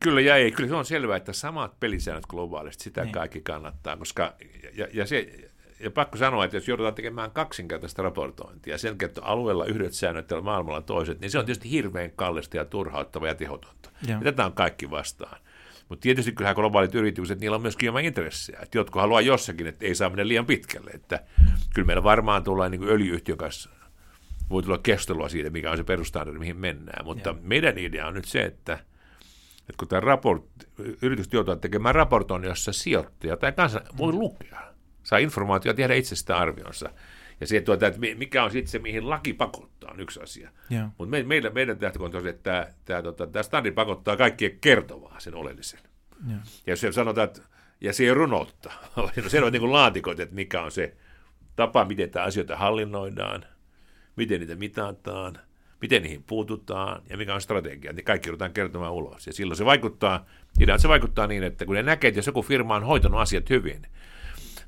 [0.00, 0.52] kyllä ja ei.
[0.52, 3.12] Kyllä se on selvää, että samat pelisäännöt globaalisti, sitä niin.
[3.12, 3.96] kaikki kannattaa.
[3.96, 4.34] Koska,
[4.74, 9.64] ja, ja, se, ja pakko sanoa, että jos joudutaan tekemään kaksinkertaista raportointia, sen että alueella
[9.64, 13.90] yhdet säännöt ja maailmalla toiset, niin se on tietysti hirveän kallista ja turhauttava ja tehotonta.
[14.06, 14.14] Ja.
[14.14, 15.40] Ja tätä on kaikki vastaan.
[15.88, 18.58] Mutta tietysti kyllähän globaalit yritykset, niillä on myöskin ilman intressejä.
[18.62, 20.90] Että jotkut haluaa jossakin, että ei saa mennä liian pitkälle.
[20.90, 21.24] Että
[21.74, 23.70] kyllä meillä varmaan tulee niin öljyyhtiön kanssa
[24.52, 27.04] voi tulla keskustelua siitä, mikä on se perustandardi, mihin mennään.
[27.04, 27.36] Mutta ja.
[27.42, 28.72] meidän idea on nyt se, että,
[29.60, 30.44] että kun tämä raport,
[31.02, 34.60] yritykset joutuvat tekemään raportoinnin, jossa sijoittaja tai kansa voi lukea,
[35.02, 36.90] saa informaatiota tehdä itsestä arvionsa.
[37.42, 40.50] Ja se, tuota, että mikä on sitten se, mihin laki pakottaa, on yksi asia.
[40.98, 44.58] Mutta me, meidän, meidän tähtökohta on se, että tämä, tämä, tota, tämä standardi pakottaa kaikkien
[44.60, 45.80] kertomaan sen oleellisen.
[46.28, 47.42] Ja, ja jos se sanotaan, että
[47.80, 48.72] ja se ei runoutta.
[49.28, 50.96] Se on niin kuin laatikot, että mikä on se
[51.56, 53.44] tapa, miten tämä asioita hallinnoidaan,
[54.16, 55.38] miten niitä mitataan,
[55.80, 57.92] miten niihin puututaan ja mikä on strategia.
[57.92, 59.26] Niin kaikki joudutaan kertomaan ulos.
[59.26, 60.26] Ja silloin se vaikuttaa,
[60.76, 63.86] se vaikuttaa niin, että kun ne näkee, että jos joku firma on hoitanut asiat hyvin,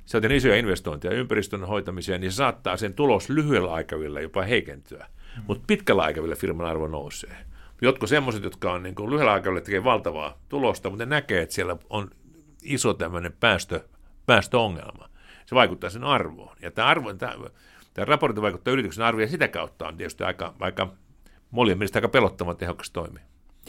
[0.06, 5.06] se on isoja investointeja ympäristön hoitamiseen, niin se saattaa sen tulos lyhyellä aikavälillä jopa heikentyä.
[5.46, 7.36] Mutta pitkällä aikavälillä firman arvo nousee.
[7.82, 11.54] Jotkut semmoiset, jotka on niin kuin lyhyellä aikavälillä tekee valtavaa tulosta, mutta ne näkee, että
[11.54, 12.10] siellä on
[12.62, 13.80] iso tämmöinen päästö,
[14.26, 15.08] päästöongelma.
[15.46, 16.56] Se vaikuttaa sen arvoon.
[16.62, 17.34] Ja tämä, arvo, tämä,
[17.94, 20.92] tämä raportti vaikuttaa yrityksen arvoon ja sitä kautta on tietysti aika, aika
[21.50, 23.20] molien mielestä aika pelottava tehokas toimi.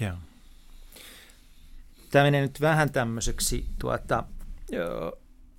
[0.02, 0.14] Joo.
[2.12, 4.24] Tämä menee nyt vähän tämmöiseksi tuota,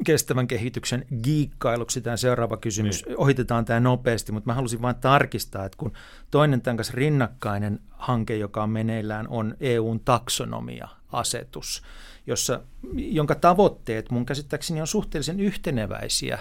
[0.05, 3.07] kestävän kehityksen giikkailuksi tämä seuraava kysymys.
[3.07, 3.19] Niin.
[3.19, 5.93] Ohitetaan tämä nopeasti, mutta mä halusin vain tarkistaa, että kun
[6.31, 11.83] toinen tämän kanssa rinnakkainen hanke, joka on meneillään, on EUn taksonomia-asetus,
[12.27, 12.61] jossa,
[12.97, 16.39] jonka tavoitteet mun käsittääkseni on suhteellisen yhteneväisiä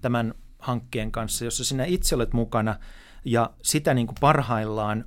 [0.00, 2.76] tämän hankkeen kanssa, jossa sinä itse olet mukana
[3.24, 5.04] ja sitä niin kuin parhaillaan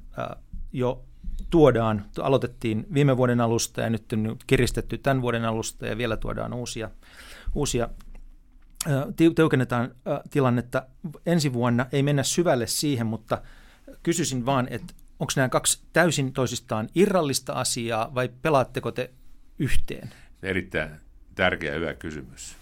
[0.74, 1.04] jo
[1.50, 6.54] tuodaan, aloitettiin viime vuoden alusta ja nyt on kiristetty tämän vuoden alusta ja vielä tuodaan
[6.54, 6.90] uusia
[7.58, 7.90] uusia
[9.36, 9.96] tiukennetaan
[10.30, 10.88] tilannetta
[11.26, 11.86] ensi vuonna.
[11.92, 13.42] Ei mennä syvälle siihen, mutta
[14.04, 19.12] kysyisin vaan, että onko nämä kaksi täysin toisistaan irrallista asiaa vai pelaatteko te
[19.60, 20.10] yhteen?
[20.44, 20.90] Erittäin
[21.36, 22.56] tärkeä hyvä kysymys.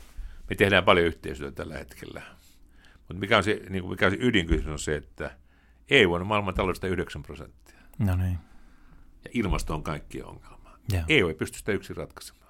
[0.50, 2.22] Me tehdään paljon yhteistyötä tällä hetkellä.
[2.98, 5.38] Mutta mikä on se, niin kuin mikä on se ydinkysymys on se, että
[5.90, 7.80] EU on maailman taloudesta 9 prosenttia.
[8.00, 8.38] No niin.
[9.24, 10.80] Ja ilmasto on kaikki ongelma.
[10.92, 11.04] Ja.
[11.08, 12.45] EU ei pysty sitä yksin ratkaisemaan.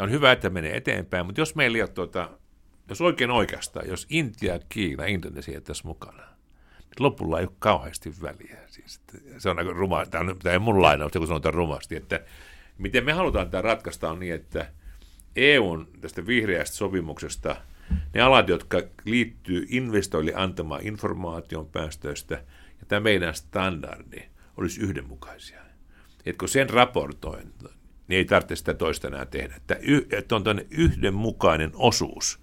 [0.00, 2.30] Ja on hyvä, että menee eteenpäin, mutta jos meillä ei ole tuota,
[2.88, 6.22] jos oikein oikeastaan, jos Intia, Kiina, Indonesia tässä mukana,
[6.78, 8.58] niin lopulla ei ole kauheasti väliä.
[8.66, 9.00] Siis,
[9.38, 12.20] se on aika ruma, tämä, on, tämä ei mun lainaus, kun sanotaan rumasti, että
[12.78, 14.72] miten me halutaan tämä ratkaista on niin, että
[15.36, 17.56] EUn tästä vihreästä sopimuksesta
[18.14, 22.34] ne alat, jotka liittyy investoille antamaan informaation päästöistä
[22.80, 24.22] ja tämä meidän standardi
[24.56, 25.60] olisi yhdenmukaisia.
[26.26, 27.52] Et kun sen raportoin,
[28.10, 29.54] niin ei tarvitse sitä toista enää tehdä.
[30.12, 32.40] Että, on tämmöinen yhdenmukainen osuus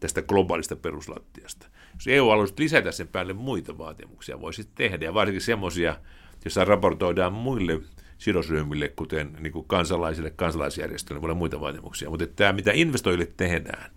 [0.00, 1.66] tästä globaalista peruslattiasta.
[1.94, 5.96] jos EU haluaisi lisätä sen päälle muita vaatimuksia, voisi tehdä, ja varsinkin semmoisia,
[6.44, 7.80] joissa raportoidaan muille
[8.18, 12.10] sidosryhmille, kuten niin kuin kansalaisille, kansalaisjärjestöille, voi muita vaatimuksia.
[12.10, 13.90] Mutta tämä, mitä investoijille tehdään,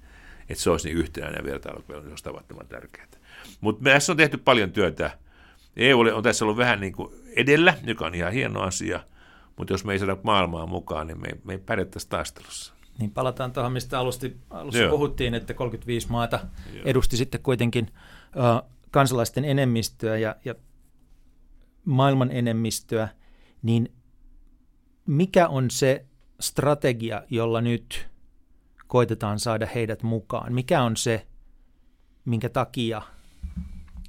[0.50, 3.08] että se olisi niin yhtenäinen vertailukelpoinen, olisi tavattoman tärkeää.
[3.62, 5.12] Mutta tässä on tehty paljon työtä.
[5.76, 9.00] EU on tässä ollut vähän niin kuin edellä, joka on ihan hieno asia,
[9.58, 12.74] mutta jos me ei saada maailmaa mukaan, niin me, me ei pärjättäisi taistelussa.
[13.00, 14.92] Niin palataan tuohon, mistä alusti, alussa Joo.
[14.92, 16.40] puhuttiin, että 35 maata
[16.74, 16.84] Joo.
[16.86, 17.92] edusti sitten kuitenkin
[18.36, 20.56] uh, kansalaisten enemmistöä ja, ja
[21.86, 23.08] maailman enemmistöä,
[23.62, 23.94] niin
[25.08, 26.06] mikä on se
[26.40, 28.10] strategia, jolla nyt
[28.88, 30.54] koitetaan saada heidät mukaan?
[30.54, 31.28] Mikä on se,
[32.26, 33.02] minkä takia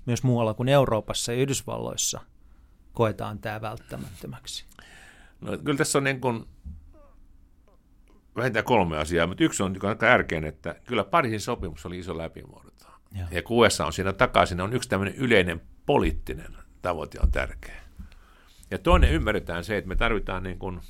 [0.06, 2.20] myös muualla kuin Euroopassa ja Yhdysvalloissa
[2.92, 4.67] koetaan tämä välttämättömäksi?
[5.40, 6.44] No, kyllä tässä on niin kuin
[8.36, 12.86] vähintään kolme asiaa, mutta yksi on aika tärkein, että kyllä Pariisin sopimus oli iso läpimurto.
[13.18, 17.80] Ja, ja kun USA on siinä takaisin, on yksi tämmöinen yleinen poliittinen tavoite on tärkeä.
[18.70, 20.80] Ja toinen ymmärretään se, että me tarvitaan niin kuin,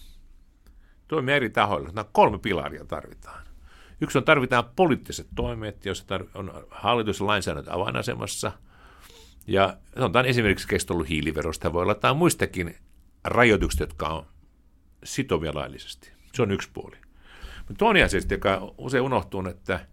[1.09, 1.89] toimia eri tahoilla.
[1.93, 3.45] Nämä kolme pilaria tarvitaan.
[4.01, 8.53] Yksi on tarvitaan poliittiset toimet, joissa on hallitus- ja lainsäädäntö avainasemassa.
[9.47, 12.77] Ja sanotaan esimerkiksi kestollu hiiliverosta voi olla tai muistakin
[13.25, 14.27] rajoitukset, jotka on
[15.05, 16.13] sitovia laillisesti.
[16.35, 16.97] Se on yksi puoli.
[17.59, 19.87] Mutta toinen asia, joka usein unohtuu, että,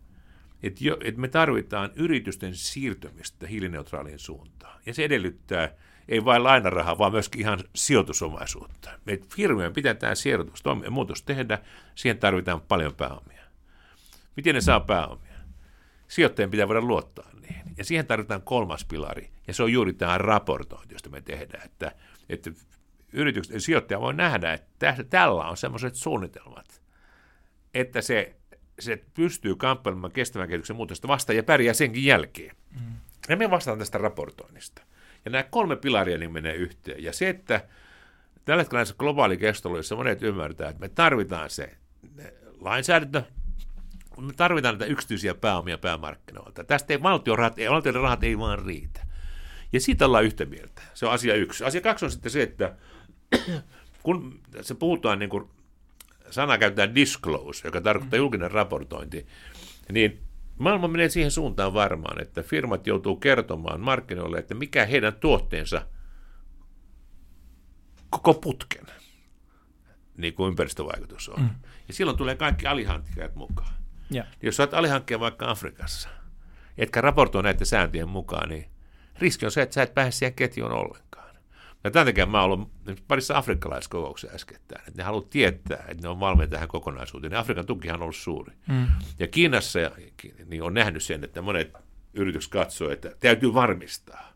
[0.63, 4.79] että, jo, että me tarvitaan yritysten siirtymistä hiilineutraaliin suuntaan.
[4.85, 5.69] Ja se edellyttää
[6.07, 8.89] ei vain lainarahaa, vaan myöskin ihan sijoitusomaisuutta.
[9.05, 11.59] Me firmojen pitää tämä sijoitus, muutos tehdä,
[11.95, 13.43] siihen tarvitaan paljon pääomia.
[14.35, 15.35] Miten ne saa pääomia?
[16.07, 17.65] Sijoittajien pitää voida luottaa niihin.
[17.77, 21.91] Ja siihen tarvitaan kolmas pilari, ja se on juuri tämä raportointi, josta me tehdään, että,
[22.29, 22.51] että
[23.15, 26.81] yritykset, sijoittaja voi nähdä, että tällä on sellaiset suunnitelmat,
[27.73, 28.35] että se,
[28.79, 32.55] se pystyy kamppailemaan kestävän kehityksen muutosta vastaan ja pärjää senkin jälkeen.
[32.71, 32.95] Mm.
[33.29, 34.81] Ja me vastaan tästä raportoinnista.
[35.25, 37.03] Ja nämä kolme pilaria niin menee yhteen.
[37.03, 37.61] Ja se, että
[38.45, 41.77] tällä hetkellä näissä globaalikeskusteluissa monet ymmärtää, että me tarvitaan se
[42.61, 43.23] lainsäädäntö,
[44.17, 46.63] me tarvitaan näitä yksityisiä pääomia päämarkkinoilta.
[46.63, 49.05] Tästä ei valtion rahat, ei, valtion rahat ei vaan riitä.
[49.73, 50.81] Ja siitä ollaan yhtä mieltä.
[50.93, 51.63] Se on asia yksi.
[51.63, 52.75] Asia kaksi on sitten se, että
[54.03, 55.49] kun se puhutaan niin kuin
[56.29, 59.27] sana käytetään disclose, joka tarkoittaa julkinen raportointi,
[59.91, 60.21] niin
[60.57, 65.87] maailma menee siihen suuntaan varmaan, että firmat joutuu kertomaan markkinoille, että mikä heidän tuotteensa
[68.09, 68.85] koko putken
[70.17, 71.41] niin kuin ympäristövaikutus on.
[71.41, 71.49] Mm.
[71.87, 73.73] Ja silloin tulee kaikki alihankkijat mukaan.
[74.11, 74.25] Ja.
[74.41, 76.09] Jos olet alihankkija vaikka Afrikassa,
[76.77, 78.69] etkä raportoi näiden sääntöjen mukaan, niin
[79.19, 81.24] riski on se, että sä et pääse siihen ketjuun ollenkaan.
[81.85, 82.65] Ja tämän takia mä olen
[83.07, 87.33] parissa afrikkalaiskokouksessa äskettäin, että ne haluavat tietää, että ne on valmiita tähän kokonaisuuteen.
[87.33, 88.53] Ja Afrikan tukihan on ollut suuri.
[88.67, 88.87] Mm.
[89.19, 89.79] Ja Kiinassa
[90.45, 91.73] niin on nähnyt sen, että monet
[92.13, 94.33] yritykset katsoo, että täytyy varmistaa.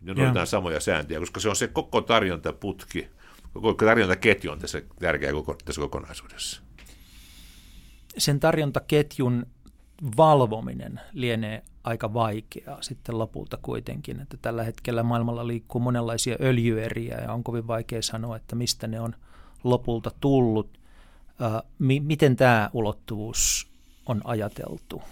[0.00, 3.08] Ne noudatetaan samoja sääntöjä, koska se on se koko tarjontaputki,
[3.52, 6.62] koko tarjontaketju on tässä tärkeä koko, tässä kokonaisuudessa.
[8.18, 9.46] Sen tarjontaketjun
[10.16, 17.32] valvominen lienee aika vaikeaa sitten lopulta kuitenkin, että tällä hetkellä maailmalla liikkuu monenlaisia öljyeriä ja
[17.32, 19.14] on kovin vaikea sanoa, että mistä ne on
[19.64, 20.78] lopulta tullut.
[21.78, 23.70] M- miten tämä ulottuvuus
[24.06, 25.02] on ajateltu?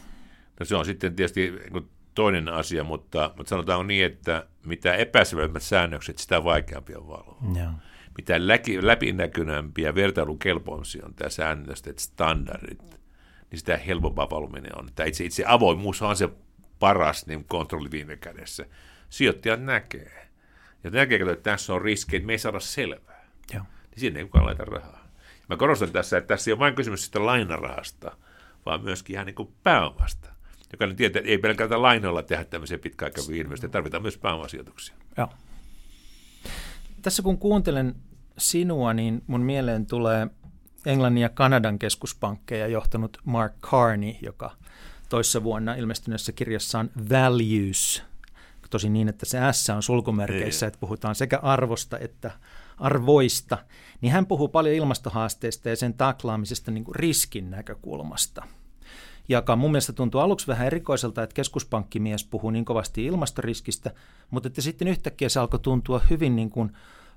[0.61, 5.62] No se on sitten tietysti niin toinen asia, mutta, mutta sanotaan niin, että mitä epäselvemmät
[5.62, 7.39] säännökset, sitä vaikeampi on valvoa.
[7.59, 7.71] Joo.
[8.17, 8.35] Mitä
[8.81, 13.01] läpinäkyvämpiä vertailukelpoisia on tämä säännöstet, standardit,
[13.51, 14.89] niin sitä helpompaa valvominen on.
[14.95, 16.29] Tämä itse, itse avoimuus on se
[16.79, 18.67] paras niin kontrolli viime kädessä.
[19.11, 20.29] Sijoittajat näkee.
[20.85, 23.27] Ja näkee, että tässä on riski, että me ei saada selvää.
[23.55, 23.62] Joo.
[23.91, 25.09] Niin sinne ei kukaan laita rahaa.
[25.49, 28.17] Mä korostan tässä, että tässä ei ole vain kysymys sitä lainarahasta,
[28.67, 30.29] vaan myöskin ihan niin kuin pääomasta.
[30.73, 34.95] Jokainen tietää, että ei pelkästään lainoilla tehdä tämmöisiä pitkäaikaisia investointeja, tarvitaan myös pääomasijoituksia.
[35.17, 35.29] Joo.
[37.03, 37.95] Tässä kun kuuntelen
[38.39, 40.27] sinua, niin mun mieleen tulee
[40.87, 44.57] Englannin ja Kanadan keskuspankkeja johtanut Mark Carney, joka
[45.09, 48.03] toissa vuonna ilmestyneessä kirjassaan Values,
[48.71, 52.31] tosi niin, että se S on sulkumerkeissä, että puhutaan sekä arvosta että
[52.79, 53.59] arvoista,
[54.01, 58.47] niin hän puhuu paljon ilmastohaasteista ja sen taklaamisesta niin kuin riskin näkökulmasta.
[59.29, 63.90] Joka mun mielestä tuntuu aluksi vähän erikoiselta, että keskuspankkimies puhuu niin kovasti ilmastoriskistä,
[64.31, 66.73] mutta että sitten yhtäkkiä se alkoi tuntua hyvin niin kuin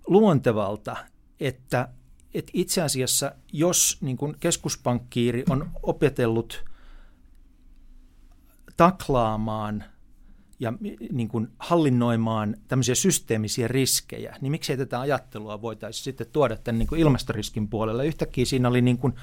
[0.07, 0.95] luontevalta,
[1.39, 1.87] että
[2.33, 6.65] että itse asiassa, jos niin kuin keskuspankkiiri on opetellut
[8.79, 9.83] taklaamaan
[10.59, 10.73] ja
[11.11, 16.87] niin kuin hallinnoimaan tämmöisiä systeemisiä riskejä, niin miksei tätä ajattelua voitaisiin sitten tuoda tämän niin
[16.87, 18.05] kuin ilmastoriskin puolelle.
[18.07, 19.13] Yhtäkkiä siinä oli niin kuin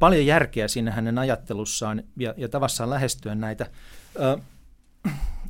[0.00, 3.66] paljon järkeä siinä hänen ajattelussaan ja, ja tavassaan lähestyä näitä.
[4.20, 4.38] Ö,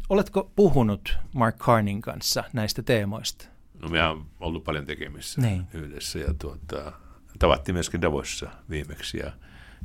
[0.09, 3.47] oletko puhunut Mark Carnin kanssa näistä teemoista?
[3.83, 5.67] No me on ollut paljon tekemissä Niin.
[5.75, 6.93] yhdessä ja tuota,
[7.39, 9.33] tavattiin myöskin Davossa viimeksi ja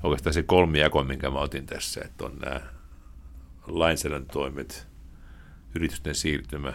[0.03, 2.61] oikeastaan se kolmijako, minkä mä otin tässä, että on nämä
[3.67, 4.87] lainsäädäntötoimet,
[5.75, 6.73] yritysten siirtymä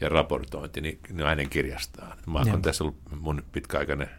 [0.00, 2.18] ja raportointi, niin ne on hänen kirjastaan.
[2.26, 4.10] Mä oon tässä ollut mun pitkäaikainen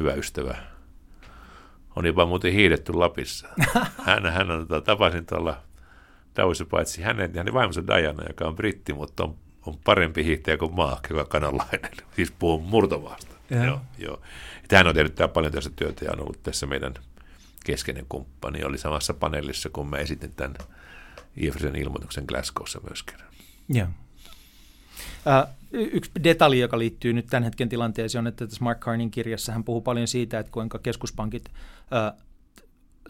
[0.00, 0.54] hyvä ystävä.
[1.96, 3.48] On jopa muuten hiidetty Lapissa.
[4.06, 5.62] Hän, hän on, tota, tapasin tuolla
[6.36, 9.34] Davossa paitsi hänen, hänen vaimonsa Diana, joka on britti, mutta on,
[9.66, 11.90] on parempi hiihtäjä kuin maa, joka on kanalainen.
[12.16, 13.34] Siis puhuu murtomaasta.
[13.64, 13.80] Joo.
[13.98, 14.20] Joo,
[14.74, 16.94] hän on tehnyt paljon tässä työtä ja on ollut tässä meidän
[17.64, 18.64] keskeinen kumppani.
[18.64, 20.54] Oli samassa paneelissa, kun mä esitin tämän
[21.36, 23.18] IFRSn ilmoituksen Glasgowssa myöskin.
[23.68, 23.88] Joo.
[25.26, 29.52] Uh, yksi detalji, joka liittyy nyt tämän hetken tilanteeseen, on, että tässä Mark Carnin kirjassa
[29.52, 32.20] hän puhuu paljon siitä, että kuinka keskuspankit uh,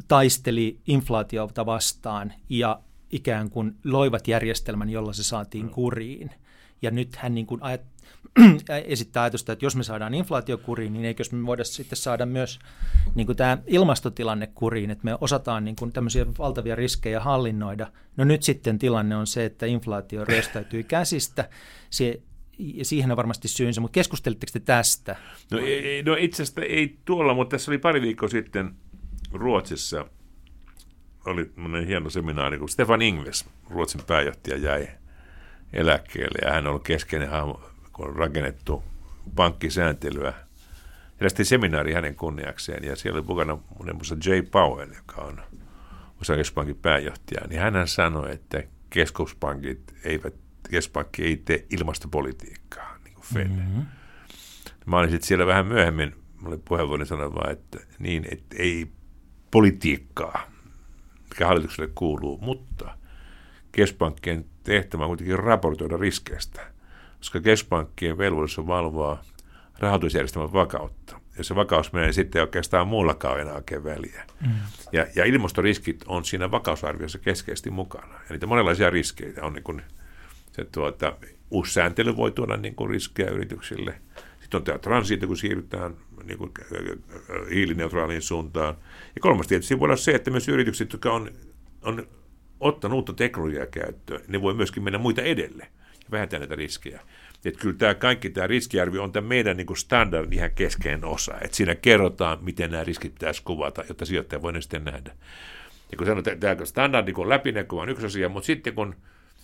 [0.09, 6.31] taisteli inflaatiota vastaan ja ikään kuin loivat järjestelmän, jolla se saatiin kuriin.
[6.83, 7.81] Ja nyt hän niin kuin ajat,
[8.85, 12.59] esittää ajatusta, että jos me saadaan inflaatio kuriin, niin eikö me voida sitten saada myös
[13.15, 17.87] niin kuin tämä ilmastotilanne kuriin, että me osataan niin kuin tämmöisiä valtavia riskejä hallinnoida.
[18.17, 21.49] No nyt sitten tilanne on se, että inflaatio ryöstäytyy käsistä,
[21.91, 22.21] se,
[22.59, 25.17] ja siihen on varmasti syynsä, mutta keskustelitteko te tästä?
[25.51, 28.75] No, ei, no itse asiassa ei tuolla, mutta tässä oli pari viikkoa sitten
[29.33, 30.05] Ruotsissa
[31.27, 34.89] oli hieno seminaari, kun Stefan Ingves, Ruotsin pääjohtaja, jäi
[35.73, 37.70] eläkkeelle ja hän on ollut keskeinen hahmo,
[38.01, 38.85] kun on rakennettu
[39.37, 40.35] pankkisääntelyä.
[41.13, 45.41] Järjestettiin seminaari hänen kunniakseen ja siellä oli mukana muun muassa Jay Powell, joka on
[46.21, 50.35] osakespankin pääjohtaja, niin hän sanoi, että keskuspankit eivät,
[50.71, 53.49] keskuspankki ei tee ilmastopolitiikkaa, niin kuin Fed.
[53.49, 53.87] Mm-hmm.
[54.87, 58.87] Mä olin sitten siellä vähän myöhemmin, olin puheenvuoron sanoa vaan, että niin, että ei
[59.51, 60.51] politiikkaa,
[61.31, 62.95] mikä hallitukselle kuuluu, mutta
[63.73, 66.80] keskuspankkien tehtävä on kuitenkin raportoida riskeistä,
[67.21, 69.19] koska keskuspankkien velvollisuus on valvoa
[69.79, 71.21] rahoitusjärjestelmän vakautta.
[71.39, 74.25] Ja se vakaus menee sitten oikeastaan muullakaan enää oikein väliä.
[74.41, 74.53] Mm.
[74.93, 78.15] Ja, ja ilmastoriskit on siinä vakausarviossa keskeisesti mukana.
[78.15, 79.83] Ja niitä monenlaisia riskejä on niin kuin
[80.53, 81.17] se tuota,
[81.51, 84.01] uusi sääntely voi tuoda niin kuin riskejä yrityksille.
[84.41, 86.53] Sitten on tämä transito, kun siirrytään niin kuin
[87.51, 88.77] hiilineutraaliin suuntaan.
[89.15, 91.31] Ja kolmas tietysti voi olla se, että myös yritykset, jotka on,
[91.83, 92.07] on
[92.61, 95.67] ottanut uutta teknologiaa käyttöön, ne voi myöskin mennä muita edelle
[96.11, 97.01] vähentää näitä riskejä.
[97.45, 101.35] Että kyllä tämä kaikki tämä riskiarvi on tämä meidän niin standardin ihan keskeinen osa.
[101.41, 105.15] Että siinä kerrotaan, miten nämä riskit pitäisi kuvata, jotta sijoittaja voi ne sitten nähdä.
[105.93, 108.95] Ja kun sanotaan, tämä standardi kun on läpinäkyvä on yksi asia, mutta sitten kun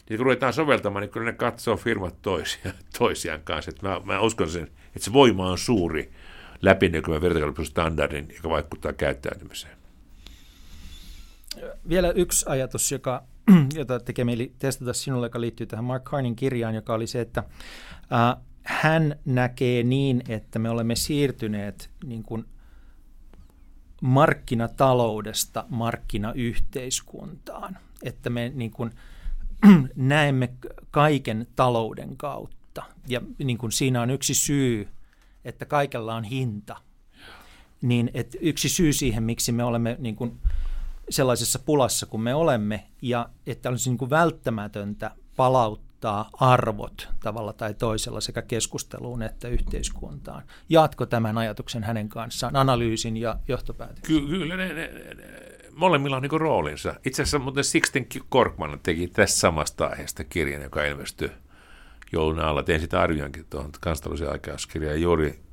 [0.08, 3.70] niin kun ruvetaan soveltamaan, niin kyllä ne katsoo firmat toisiaan, toisiaan kanssa.
[3.70, 6.12] Että mä, mä uskon sen, että se voima on suuri
[6.62, 9.76] läpinäkyvän vertailustanardin, joka vaikuttaa käyttäytymiseen.
[11.88, 13.22] Vielä yksi ajatus, joka,
[13.78, 17.44] jota tekee mieli testata sinulle, joka liittyy tähän Mark Carnin kirjaan, joka oli se, että
[18.12, 22.44] äh, hän näkee niin, että me olemme siirtyneet niin kuin
[24.02, 27.78] markkinataloudesta markkinayhteiskuntaan.
[28.02, 28.90] Että me niin kuin,
[29.96, 30.48] näemme
[30.90, 32.82] kaiken talouden kautta.
[33.08, 34.88] Ja niin kuin siinä on yksi syy,
[35.44, 36.76] että kaikella on hinta.
[37.82, 40.40] Niin että yksi syy siihen, miksi me olemme niin kuin
[41.10, 47.74] sellaisessa pulassa kuin me olemme, ja että olisi niin kuin välttämätöntä palauttaa arvot tavalla tai
[47.74, 50.42] toisella sekä keskusteluun että yhteiskuntaan.
[50.68, 54.02] Jatko tämän ajatuksen hänen kanssaan, analyysin ja johtopäätöksen?
[54.06, 55.24] Ky- kyllä ne, ne, ne,
[55.72, 56.94] molemmilla on niin roolinsa.
[57.06, 61.30] Itse asiassa muuten Sixten Korkman teki tästä samasta aiheesta kirjan, joka ilmestyi
[62.12, 62.62] joulun alla.
[62.62, 65.02] Tein sitä arvioinkin tuohon kansallisen aikauskirjaan.
[65.02, 65.45] Juuri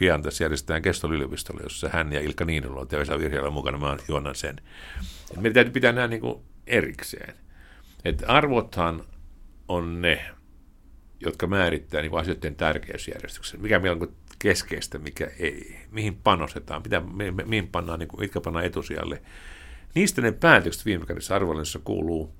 [0.00, 3.78] pian tässä järjestetään Kestol yliopistolla, jossa hän ja Ilkka Niinula ja Vesa Virheellä mukana.
[3.78, 4.56] Mä juonnan sen.
[5.36, 6.22] Meidän täytyy pitää nämä niin
[6.66, 7.34] erikseen.
[8.04, 9.04] Et arvothan
[9.68, 10.30] on ne,
[11.20, 13.60] jotka määrittää niin asioiden tärkeysjärjestyksen.
[13.60, 15.76] Mikä meillä on keskeistä, mikä ei.
[15.90, 19.22] Mihin panostetaan, mitä, mi, mihin pannaan, niin kuin, mitkä pannaan etusijalle.
[19.94, 22.34] Niistä ne päätökset viime kädessä arvonnassa kuuluu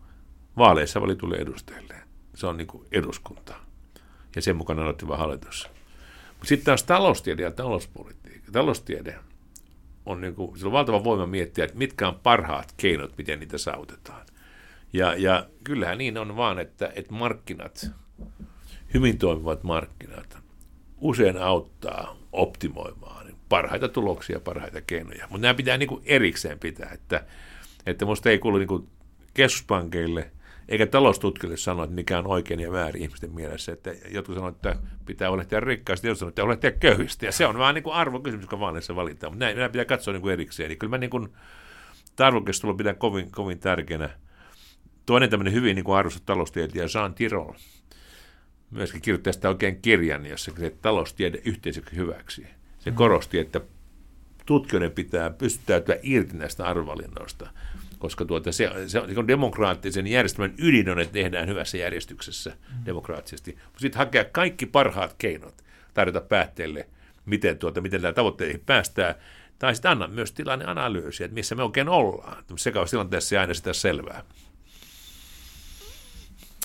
[0.57, 1.95] vaaleissa valitulle edustajille.
[2.35, 3.55] Se on niin kuin eduskunta.
[4.37, 5.80] Ja sen mukana aloittiva hallitus.
[6.45, 8.53] Sitten taas taloustiede ja talouspolitiikka.
[8.53, 9.19] Taloustiede
[10.07, 14.27] on, niin kuin, on valtava voima miettiä, että mitkä on parhaat keinot, miten niitä saavutetaan.
[14.93, 17.91] Ja, ja kyllähän niin on vaan, että, että markkinat,
[18.95, 20.39] hyvin toimivat markkinat,
[21.01, 23.21] usein auttaa optimoimaan
[23.51, 25.27] parhaita tuloksia, parhaita keinoja.
[25.31, 27.25] Mutta nämä pitää niin kuin erikseen pitää, että,
[27.87, 28.89] että minusta ei kuulu niin kuin
[29.35, 30.31] keskuspankeille
[30.71, 33.73] eikä taloustutkijoille sanoa, että mikä on oikein ja väärin ihmisten mielessä.
[33.73, 37.27] Että jotkut sanoo, että pitää huolehtia rikkaasti, jotkut sanoo, että pitää huolehtia köyhistä.
[37.27, 39.33] Ja se on vaan niin kuin arvokysymys, joka vaaleissa valitaan.
[39.33, 40.69] Mutta nämä pitää katsoa niin kuin erikseen.
[40.69, 41.29] Niin kyllä mä niin kuin,
[42.19, 44.11] arvokeskustelua pidän kovin, kovin tärkeänä
[45.07, 47.53] Toinen tämmöinen hyvin niin arvostettu taloustieteilijä Jean Tirol
[48.71, 52.47] myöskin kirjoittaa sitä oikein kirjan, jossa se taloustiede yhteisöksi hyväksi.
[52.79, 53.61] Se korosti, että
[54.47, 57.51] tutkijoiden pitää pystyttäytyä irti näistä arvovalinnoista,
[58.01, 62.85] koska tuota, se, se on demokraattisen järjestelmän ydin on, että tehdään hyvässä järjestyksessä mm.
[62.85, 63.53] demokraattisesti.
[63.65, 66.89] Mutta sitten hakea kaikki parhaat keinot tarjota päätteille,
[67.27, 69.15] miten, tuota, miten tämä tavoitteisiin päästään,
[69.59, 72.45] tai sitten anna myös tilanneanalyysiä, että missä me oikein ollaan.
[72.57, 74.25] Sekaustilanteessa ei aina sitä selvää.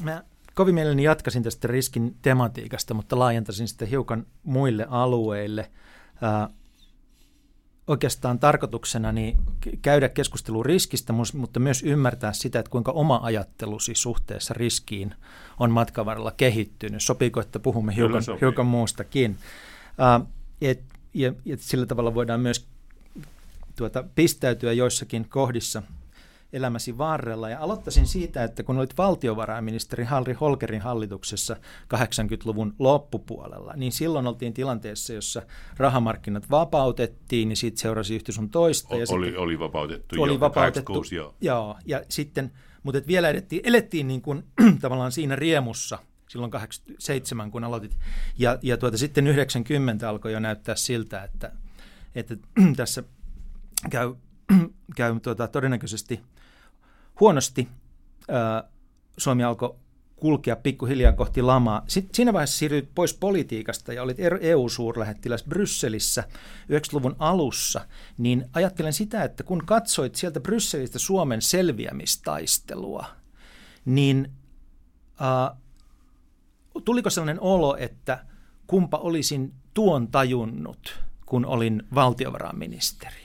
[0.03, 0.23] Mä
[0.53, 5.71] kovin mielelläni jatkaisin tästä riskin tematiikasta, mutta laajentaisin sitä hiukan muille alueille.
[6.21, 6.49] Ää,
[7.88, 9.38] oikeastaan tarkoituksena niin
[9.81, 15.15] käydä keskustelua riskistä, mutta myös ymmärtää sitä, että kuinka oma ajattelusi suhteessa riskiin
[15.59, 17.01] on matkan varrella kehittynyt.
[17.03, 19.38] Sopiiko, että puhumme hiukan, hiukan muustakin?
[19.97, 20.21] Ää,
[20.61, 20.83] et,
[21.13, 22.67] ja, ja sillä tavalla voidaan myös
[23.75, 25.83] tuota, pistäytyä joissakin kohdissa
[26.56, 27.49] elämäsi varrella.
[27.49, 31.56] Ja aloittaisin siitä, että kun olit valtiovarainministeri Harri Holkerin hallituksessa
[31.95, 35.41] 80-luvun loppupuolella, niin silloin oltiin tilanteessa, jossa
[35.78, 38.95] rahamarkkinat vapautettiin, niin siitä seurasi yhtä sun toista.
[38.95, 41.36] Ja oli, sitten, oli vapautettu oli jo, vapautettu, 86, joo.
[41.41, 41.78] joo.
[41.86, 42.51] ja sitten,
[42.84, 44.43] mutta et vielä elettiin, elettiin niin kuin,
[44.82, 45.99] tavallaan siinä riemussa,
[46.30, 47.97] silloin 87, kun aloitit.
[48.38, 51.51] Ja, ja tuota, sitten 90 alkoi jo näyttää siltä, että,
[52.16, 52.36] että
[52.76, 53.03] tässä
[53.89, 54.16] käy,
[54.97, 56.22] käy tuota, todennäköisesti
[57.20, 57.68] huonosti.
[59.18, 59.76] Suomi alkoi
[60.16, 61.84] kulkea pikkuhiljaa kohti lamaa.
[61.88, 66.24] Sitten siinä vaiheessa siirryit pois politiikasta ja olit EU-suurlähettiläs Brysselissä
[66.72, 67.86] 90-luvun alussa,
[68.18, 73.05] niin ajattelen sitä, että kun katsoit sieltä Brysselistä Suomen selviämistaistelua,
[73.86, 74.32] niin
[75.22, 75.57] äh,
[76.86, 78.26] tuliko sellainen olo, että
[78.68, 83.24] kumpa olisin tuon tajunnut, kun olin valtiovarainministeri?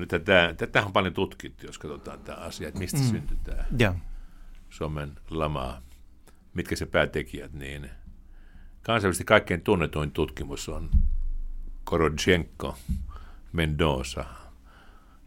[0.00, 3.04] No, tätä, tätä on paljon tutkittu, jos katsotaan tämä asia, että mistä mm.
[3.04, 3.96] syntyi tämä yeah.
[4.70, 5.82] Suomen lama,
[6.54, 7.90] mitkä se päätekijät, niin
[8.82, 10.90] kansainvälisesti kaikkein tunnetuin tutkimus on
[11.84, 12.78] Korodchenko,
[13.52, 14.24] Mendoza,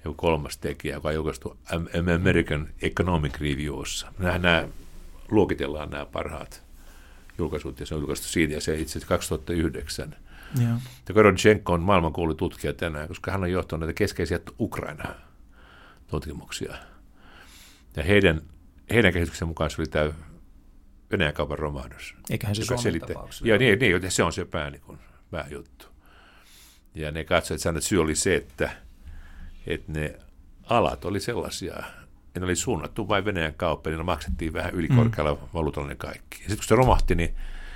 [0.05, 1.57] joku kolmas tekijä, joka on julkaistu
[2.15, 4.13] American Economic Reviewssa.
[4.19, 4.67] Nämä, nämä
[5.31, 6.63] luokitellaan nämä parhaat
[7.37, 10.15] julkaisut, ja se on julkaistu siitä, ja se itse asiassa 2009
[10.61, 10.77] ja
[11.13, 16.75] Korodchenko on maailmankuulu tutkija tänään, koska hän on johtanut näitä keskeisiä Ukraina-tutkimuksia.
[17.95, 18.41] Ja heidän,
[18.89, 20.11] heidän käsityksen mukaan se oli tämä
[21.11, 22.15] Venäjän kaupan romahdus.
[22.29, 24.99] Eiköhän se Suomen selitte, Joo, niin, niin, se on se pää, niin kuin,
[25.31, 25.85] pääjuttu.
[26.95, 28.69] Ja ne katsoivat, että syy oli se, että,
[29.67, 30.19] että ne
[30.63, 31.83] alat oli sellaisia,
[32.27, 35.39] että ne oli suunnattu vain Venäjän kauppaan, niin maksettiin vähän ylikorkealla mm.
[35.53, 36.37] valuutalla ne kaikki.
[36.37, 37.35] Ja sitten kun se romahti, niin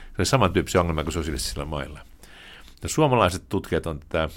[0.09, 1.99] se oli samantyyppisiä ongelmia kuin sosiaalisilla mailla.
[2.83, 4.29] Ja suomalaiset tutkijat on tätä,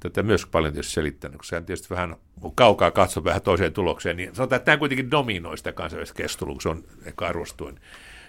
[0.00, 4.16] tätä myös paljon tietysti selittänyt, kun sehän tietysti vähän, kun kaukaa katsoo vähän toiseen tulokseen,
[4.16, 7.80] niin sanotaan, että tämä kuitenkin dominoi sitä kansainvälistä keskustelua, kun se on ehkä arvostuin.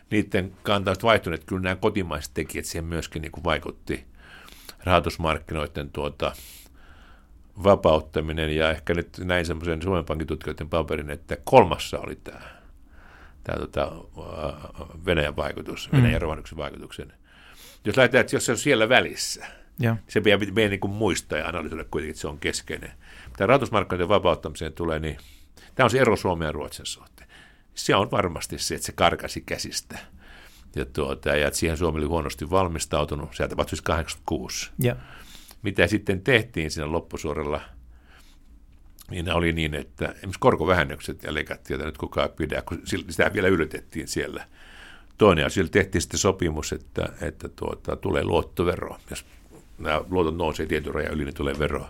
[0.10, 4.06] Niiden kantaa vaihtuneet, että kyllä nämä kotimaiset tekijät siihen myöskin niin kuin vaikutti
[4.84, 6.32] rahoitusmarkkinoiden tuota,
[7.64, 12.41] vapauttaminen, ja ehkä nyt näin semmoisen Suomen Pankin tutkijoiden paperin, että kolmassa oli tämä,
[13.44, 13.91] tämä tota,
[15.06, 16.58] Venäjän vaikutus, Venäjän mm.
[16.58, 17.14] vaikutuksen
[17.86, 19.46] jos lähdetään, että jos se on siellä välissä,
[19.80, 19.98] ja.
[20.08, 22.92] se pitää meidän niin kuin muistaa ja analysoida kuitenkin, että se on keskeinen.
[23.38, 25.18] Tämä rahoitusmarkkinoiden vapauttamiseen tulee, niin
[25.76, 27.30] tämä on se ero Suomen ja Ruotsin suhteen.
[27.76, 30.00] Se on varmasti se, että se karkasi käsistä.
[30.76, 33.36] Ja, tuota, ja että siihen Suomi oli huonosti valmistautunut.
[33.36, 34.72] Se tapahtui 86.
[34.80, 34.96] Ja.
[35.62, 37.62] Mitä sitten tehtiin siinä loppusuorella,
[39.10, 43.48] niin oli niin, että esimerkiksi korkovähennykset ja leikattiin, joita nyt kukaan pidä, kun sitä vielä
[43.48, 44.48] yllätettiin siellä–
[45.18, 48.97] Toinen asia, tehtiin sitten sopimus, että, että tuota, tulee luottovero.
[49.09, 49.26] Jos
[49.78, 51.86] nämä luotot nousee tietyn rajan yli, niin tulee vero.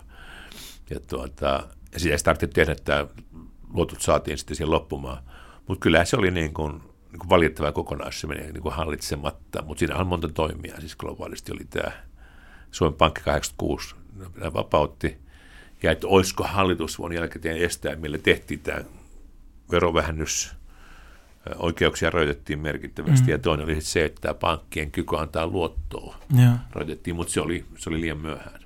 [0.90, 1.66] Ja, tuota,
[1.96, 3.06] sitä ei tarvitse tehdä, että
[3.72, 5.22] luotot saatiin sitten siihen loppumaan.
[5.66, 9.62] Mutta kyllä se oli niin kuin, niin kuin valitettava kokonaisuus, se meni niin kuin hallitsematta.
[9.62, 10.80] Mutta siinä on monta toimia.
[10.80, 11.92] Siis globaalisti oli tämä
[12.70, 13.94] Suomen Pankki 86
[14.54, 15.16] vapautti.
[15.82, 18.80] Ja että olisiko hallitus vuonna jälkeen estää, millä tehtiin tämä
[19.70, 20.50] verovähennys–
[21.56, 23.30] oikeuksia rajoitettiin merkittävästi, mm.
[23.30, 26.50] ja toinen oli se, että pankkien kyky antaa luottoa ja.
[26.70, 28.60] rajoitettiin, mutta se oli, se oli liian myöhään.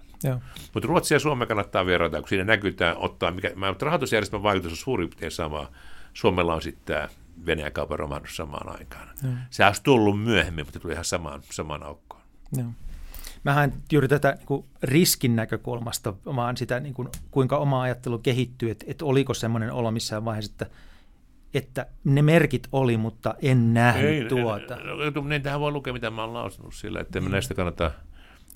[0.75, 4.73] Mutta Ruotsia ja Suomea kannattaa verrata, kun siinä näkyy tämä ottaa, mikä, mutta rahoitusjärjestelmän vaikutus
[4.73, 5.71] on suurin piirtein sama.
[6.15, 7.09] Suomella on sitten tämä
[7.47, 9.09] Venäjän kaupan romahdus samaan aikaan.
[9.23, 9.29] Ja.
[9.51, 12.23] Se olisi tullut myöhemmin, mutta tuli ihan samaan, samaan aukkoon.
[12.57, 12.65] Ja.
[13.45, 18.71] Mähän juuri tätä niin kuin riskin näkökulmasta, vaan sitä, niin kuin, kuinka oma ajattelu kehittyy,
[18.71, 20.67] että, että oliko semmoinen olo missään vaiheessa, että
[21.55, 24.79] että ne merkit oli, mutta en nähnyt ei, tuota.
[25.29, 27.31] Niin tähän voi lukea, mitä mä oon lausunut sillä, että mm.
[27.31, 27.91] näistä kannata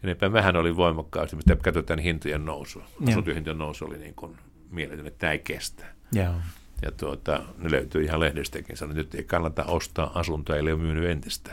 [0.02, 0.32] enempää.
[0.32, 2.82] Vähän oli voimakkaasti, mitä katsotaan hintojen nousu.
[3.08, 4.36] Asuntohintojen nousu oli niin kuin
[4.70, 5.84] mieletön, että tämä ei kestä.
[6.12, 6.34] Joo.
[6.82, 8.76] Ja tuota, ne löytyy ihan lehdestäkin.
[8.76, 11.50] Sanoin, että nyt ei kannata ostaa asuntoa, ei ole myynyt entistä.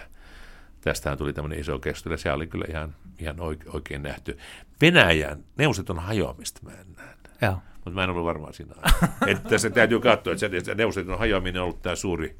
[0.81, 3.35] Tästähän tuli tämmöinen iso keskustelu, ja se oli kyllä ihan, ihan
[3.73, 4.37] oikein nähty.
[4.81, 7.15] Venäjän neuvostoton hajoamista mä en näe.
[7.41, 7.57] Joo.
[7.89, 8.75] Mutta mä en ollut varmaan siinä.
[9.27, 12.37] että se täytyy katsoa, että se neuvostoton hajoaminen on ollut tämä suuri,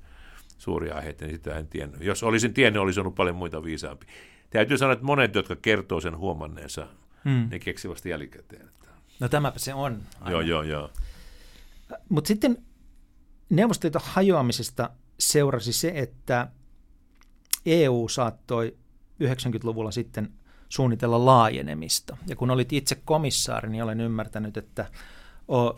[0.58, 2.02] suuri aihe, niin sitä en tiennyt.
[2.02, 4.06] Jos olisin tiennyt, olisi ollut paljon muita viisaampi.
[4.50, 6.88] Täytyy sanoa, että monet, jotka kertoo sen huomanneensa,
[7.24, 7.48] hmm.
[7.52, 8.70] ne keksivät vasta jälkikäteen.
[9.20, 10.02] No tämäpä se on.
[10.22, 10.32] Aina.
[10.32, 10.92] Joo, joo, joo.
[12.10, 12.58] Mutta sitten
[13.50, 14.90] Neuvostoliiton hajoamisesta
[15.20, 16.48] seurasi se, että
[17.66, 18.78] EU saattoi
[19.24, 20.32] 90-luvulla sitten
[20.70, 22.18] suunnitella laajenemista.
[22.28, 24.86] Ja kun olit itse komissaari, niin olen ymmärtänyt, että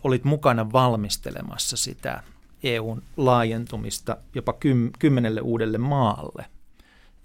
[0.04, 2.24] olit mukana valmistelemassa sitä
[2.64, 4.54] EUn laajentumista jopa
[5.00, 6.46] kymmenelle uudelle maalle.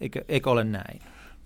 [0.00, 1.00] Eikö, eikö ole näin?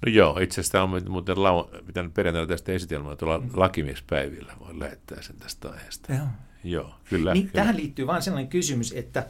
[0.06, 3.50] No joo, itse asiassa on muuten lau- pitänyt perjantaina tästä esitelmää tuolla mm.
[3.54, 4.52] lakimiespäivillä.
[4.60, 6.14] Voin lähettää sen tästä aiheesta.
[6.14, 6.26] Joo.
[6.64, 7.34] Joo, kyllä.
[7.34, 7.54] Niin, kyllä.
[7.54, 9.26] Tähän liittyy vain sellainen kysymys, että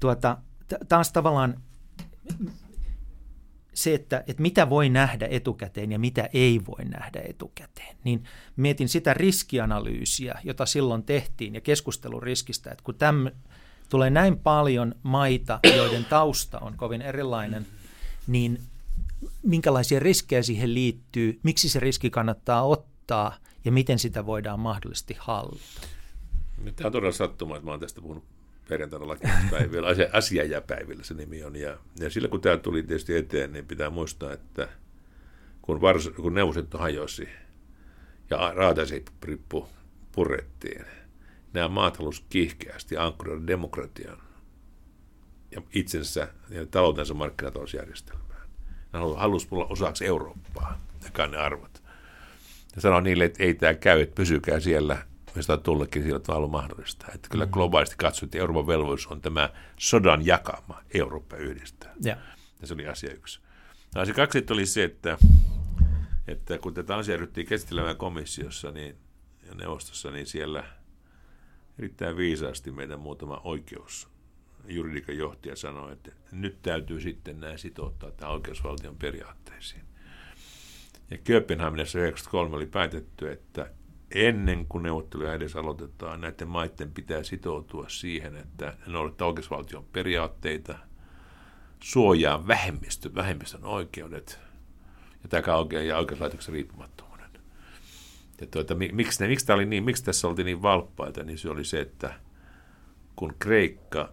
[0.00, 0.36] tuota,
[0.88, 1.60] taas tavallaan
[3.74, 8.24] se, että, että mitä voi nähdä etukäteen ja mitä ei voi nähdä etukäteen, niin
[8.56, 13.26] mietin sitä riskianalyysiä, jota silloin tehtiin ja keskustelun riskistä, että kun täm,
[13.88, 17.66] tulee näin paljon maita, joiden tausta on kovin erilainen,
[18.26, 18.60] niin
[19.42, 25.80] minkälaisia riskejä siihen liittyy, miksi se riski kannattaa ottaa ja miten sitä voidaan mahdollisesti hallita.
[26.76, 28.24] Tämä on todella sattuma, että olen tästä puhunut
[28.68, 31.56] perjantaina lakipäivillä, asia, asiajapäivillä se nimi on.
[31.56, 34.68] Ja, ja sillä kun tämä tuli tietysti eteen, niin pitää muistaa, että
[35.62, 37.28] kun, vars, kun Neuvostoliitto hajosi
[38.30, 39.68] ja rautaisipprippu
[40.12, 40.84] purettiin,
[41.52, 44.18] nämä maat halusivat kiihkeästi ankkuroida demokratian
[45.50, 48.48] ja itsensä ja taloutensa markkinatalousjärjestelmään.
[48.92, 50.78] Ne halusivat olla osaksi Eurooppaa
[51.30, 51.82] ne arvot.
[52.74, 56.48] Ja sanoi niille, että ei tämä käy, että pysykää siellä mistä on tullutkin sillä tavalla
[56.48, 57.06] mahdollista.
[57.14, 57.52] Että kyllä mm-hmm.
[57.52, 61.94] globaalisti katsoi, että Euroopan velvollisuus on tämä sodan jakama Eurooppa yhdistää.
[62.04, 62.16] Ja,
[62.60, 63.40] ja se oli asia yksi.
[63.94, 65.18] No, asia kaksi oli se, että,
[66.28, 68.96] että kun tätä asiaa ryhtiin käsittelemään komissiossa niin,
[69.46, 70.64] ja neuvostossa, niin siellä
[71.78, 74.08] erittäin viisaasti meidän muutama oikeus
[74.68, 79.82] juridikan johtaja sanoi, että nyt täytyy sitten nämä sitouttaa tämän oikeusvaltion periaatteisiin.
[81.10, 83.70] Ja Kööpenhaminassa 1993 oli päätetty, että
[84.14, 90.78] ennen kuin neuvotteluja edes aloitetaan, näiden maiden pitää sitoutua siihen, että ne noudattaa oikeusvaltion periaatteita,
[91.82, 94.40] suojaa vähemmistö, vähemmistön oikeudet
[95.22, 97.12] ja tämä oikein ja oikeuslaitoksen riippumattomuuden.
[98.40, 101.64] Ja tuota, miksi, ne, miksi, oli niin, miksi tässä oltiin niin valppaita, niin se oli
[101.64, 102.14] se, että
[103.16, 104.12] kun Kreikka,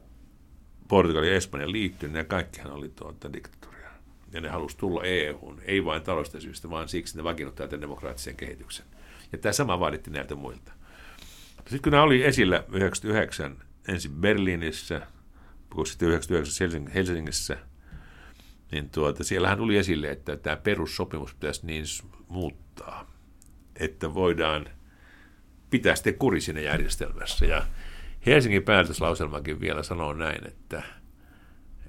[0.88, 3.90] Portugali ja Espanja liittyivät, niin kaikkihan oli tuota diktatuuria.
[4.32, 8.36] Ja ne halusi tulla EU-hun, ei vain taloudellisista syistä, vaan siksi ne vakiinnuttaa tämän demokraattisen
[8.36, 8.86] kehityksen.
[9.32, 10.72] Ja tämä sama vaadittiin näiltä muilta.
[11.58, 13.58] Sitten kun nämä oli esillä 99
[13.88, 15.02] ensin Berliinissä,
[15.70, 17.58] kun sitten 99 Helsingissä,
[18.72, 21.86] niin tuota, siellähän tuli esille, että tämä perussopimus pitäisi niin
[22.28, 23.12] muuttaa,
[23.76, 24.66] että voidaan
[25.70, 27.46] pitää sitten kuri siinä järjestelmässä.
[27.46, 27.66] Ja
[28.26, 30.84] Helsingin päätöslauselmakin vielä sanoo näin, että,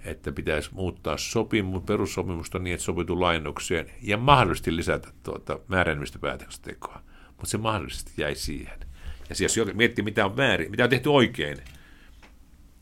[0.05, 7.03] että pitäisi muuttaa sopimus, perussopimusta niin, että sopitu lainnukseen ja mahdollisesti lisätä tuota määräenemmistöpäätöksentekoa
[7.41, 8.81] mutta se mahdollisesti jäi siihen.
[9.29, 11.59] Ja siis jos miettii, mitä on väärin, mitä on tehty oikein,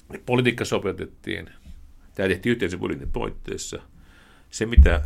[0.09, 1.51] niin politiikka sopeutettiin,
[2.15, 3.83] tämä tehtiin yhteisen budjetin poitteessa.
[4.51, 5.03] Se, mitä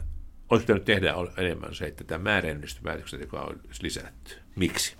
[0.50, 4.34] olisi pitänyt tehdä, on enemmän se, että tämä määräenemmistöpäätöksenteko on lisätty.
[4.56, 4.96] Miksi?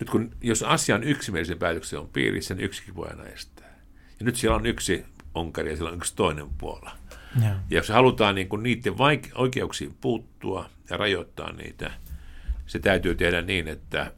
[0.00, 3.78] Nyt kun, jos asia on yksimielisen päätöksen on piirissä, niin yksikin voi aina estää.
[4.20, 5.04] Ja nyt siellä on yksi
[5.34, 6.96] Onkari ja siellä on yksi toinen puola.
[7.42, 11.90] Ja, ja jos halutaan niin kuin niiden vaike- oikeuksiin puuttua ja rajoittaa niitä,
[12.70, 14.12] se täytyy tehdä niin, että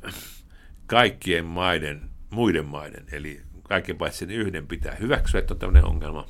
[0.87, 6.29] kaikkien maiden, muiden maiden, eli kaikkien paitsi sen yhden pitää hyväksyä, että on tämmöinen ongelma.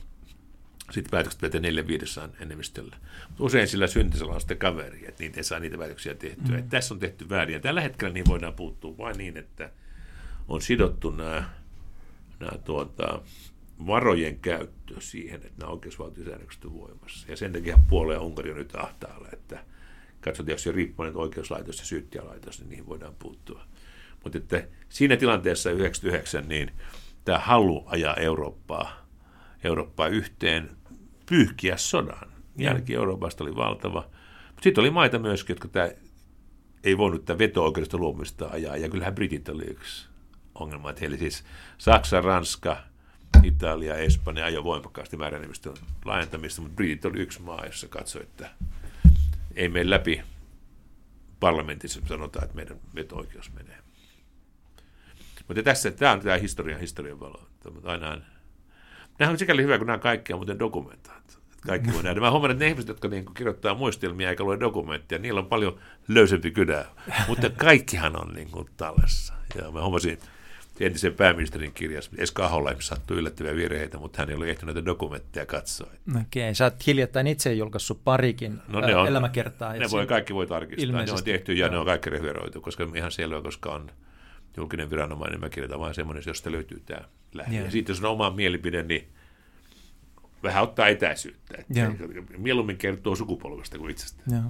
[0.91, 2.97] Sitten päätökset pitää neljä viidessä enemmistöllä.
[3.29, 6.57] Mutta usein sillä syntisellä on sitten kaveri, että niitä ei saa niitä päätöksiä tehtyä.
[6.57, 6.69] Mm.
[6.69, 7.55] tässä on tehty väärin.
[7.55, 9.71] Ja tällä hetkellä niin voidaan puuttua vain niin, että
[10.49, 11.51] on sidottu nämä,
[12.41, 13.23] nämä tuota,
[13.87, 17.31] varojen käyttö siihen, että nämä oikeusvaltiosäännökset on voimassa.
[17.31, 19.65] Ja sen takia puoleen Unkari on nyt ahtaalla, että
[20.25, 23.63] katsotaan, jos se riippumainen oikeuslaitos ja syyttäjälaitos, niin niihin voidaan puuttua.
[24.25, 26.71] Mutta että siinä tilanteessa 99, niin
[27.25, 29.07] tämä halu ajaa Eurooppaa,
[29.65, 30.71] Eurooppaa yhteen,
[31.27, 32.33] pyyhkiä sodan.
[32.59, 34.01] Jälki Euroopasta oli valtava.
[34.49, 35.91] Mutta sitten oli maita myöskin, jotka tämä
[36.85, 38.77] ei voinut tätä veto-oikeudesta luomista ajaa.
[38.77, 40.07] Ja kyllähän Britit oli yksi
[40.55, 40.91] ongelma.
[40.91, 41.45] Että heillä siis
[41.79, 42.77] Saksa, Ranska,
[43.43, 48.51] Italia, Espanja ajoi voimakkaasti määräenemmistön laajentamista, mutta Britit oli yksi maa, jossa katsoi, että
[49.57, 50.23] ei mene läpi
[51.41, 53.79] parlamentissa, sanotaan, että meidän veto-oikeus menee.
[55.49, 57.49] Mutta tässä tämä on tämä historian historian valo.
[57.85, 58.21] Aina,
[59.19, 61.39] nämä on sikäli hyvä, kun nämä kaikki on muuten dokumentaat.
[61.67, 62.21] Kaikki voi nähdä.
[62.21, 65.81] Mä huomaan, että ne ihmiset, jotka niin kirjoittaa muistelmia eikä lue dokumentteja, niillä on paljon
[66.09, 66.85] löysempi kynä.
[67.29, 69.35] Mutta kaikkihan on niin kuin tallessa.
[69.55, 70.19] Ja mä huomasin,
[70.81, 75.47] entisen pääministerin kirjassa, Eska Aholla sattui yllättäviä virheitä, mutta hän ei ollut ehtinyt näitä dokumentteja
[75.47, 75.91] katsoa.
[76.21, 76.55] Okei, okay.
[76.55, 79.73] sä oot hiljattain itse julkaissut parikin no, ne on, elämäkertaa.
[79.73, 81.11] Ne voi, kaikki voi tarkistaa, ilmeisesti.
[81.11, 81.73] ne on tehty ja Joo.
[81.73, 83.91] ne on kaikki referoitu, koska ihan selvä, koska on
[84.57, 87.01] julkinen viranomainen, mä kirjoitan vain semmoinen, josta löytyy tämä
[87.35, 87.57] lähde.
[87.57, 89.09] Ja sitten jos on oma mielipide, niin
[90.43, 91.55] vähän ottaa etäisyyttä.
[91.59, 91.91] Että
[92.37, 94.23] mieluummin kertoo sukupolvesta kuin itsestä.
[94.31, 94.43] Joo.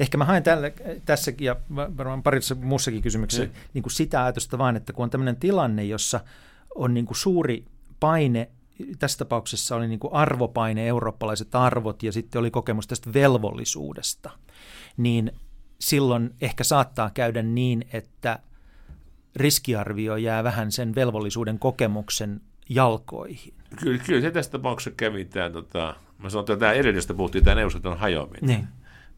[0.00, 0.70] Ehkä mä haen tällä,
[1.04, 3.54] tässäkin ja varmaan parissa muussakin kysymyksessä niin.
[3.74, 6.20] Niin kuin sitä ajatusta vaan, että kun on tämmöinen tilanne, jossa
[6.74, 7.64] on niin kuin suuri
[8.00, 8.50] paine,
[8.98, 14.30] tässä tapauksessa oli niin kuin arvopaine, eurooppalaiset arvot ja sitten oli kokemus tästä velvollisuudesta,
[14.96, 15.32] niin
[15.80, 18.38] silloin ehkä saattaa käydä niin, että
[19.36, 23.54] riskiarvio jää vähän sen velvollisuuden kokemuksen jalkoihin.
[23.80, 27.54] Kyllä, kyllä se tässä tapauksessa kävi tämä, tota, mä sanon, että tämä edellisestä puhuttiin, tämä
[27.54, 28.46] neuvostoton hajoaminen.
[28.46, 28.68] Niin.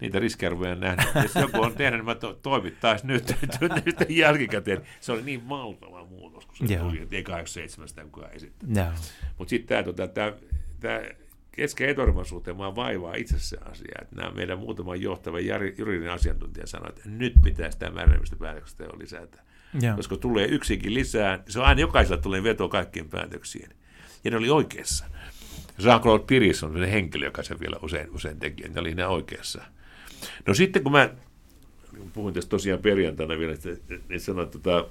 [0.01, 1.07] Niitä riskiarvoja en nähnyt.
[1.23, 4.83] Jos joku on tehnyt, niin mä to, toimittaisi nyt, nyt, jälkikäteen.
[5.01, 6.85] Se oli niin valtava muutos, kun se Joo.
[6.85, 8.77] tuli, että ei 87 sitä kukaan esittänyt.
[9.39, 10.33] Mutta sitten tämä, tota, tämä,
[10.81, 11.01] tämä
[11.53, 15.41] kesken etormaisuuteen vaan vaivaa itse se asia, että nämä meidän muutama johtava
[15.79, 19.43] juridinen asiantuntija sanoi, että nyt pitäisi tämä määräenemmistöpäätöksestä jo lisätä.
[19.81, 19.95] Ja.
[19.95, 23.71] Koska tulee yksikin lisää, se on aina jokaisella tulee veto kaikkiin päätöksiin.
[24.25, 25.05] Ja ne oli oikeassa.
[25.79, 29.63] Jean-Claude Piris on se henkilö, joka se vielä usein, usein teki, ne oli ne oikeassa.
[30.47, 31.11] No sitten kun mä
[32.13, 34.91] puhuin tästä tosiaan perjantaina vielä, että, että sanoin, että, tota,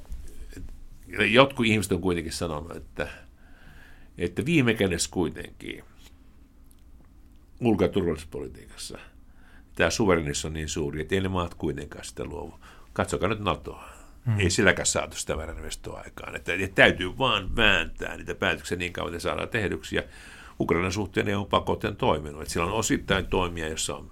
[0.57, 3.07] että jotkut ihmiset on kuitenkin sanonut, että,
[4.17, 5.83] että viime kädessä kuitenkin
[7.61, 8.97] ulko- ja turvallisuuspolitiikassa
[9.77, 12.59] tämä suverenis on niin suuri, että ei ne maat kuitenkaan sitä luovu.
[12.93, 13.89] Katsokaa nyt NATOa.
[14.27, 14.39] Hmm.
[14.39, 16.35] Ei silläkään saatu sitä määränevestoa aikaan.
[16.35, 19.95] Että, että täytyy vaan vääntää niitä päätöksiä niin kauan, että saadaan tehdyksi.
[19.95, 20.03] Ja
[20.59, 22.41] Ukrainan suhteen EU pakotteen toiminut.
[22.41, 24.11] Että siellä on osittain toimia, jossa on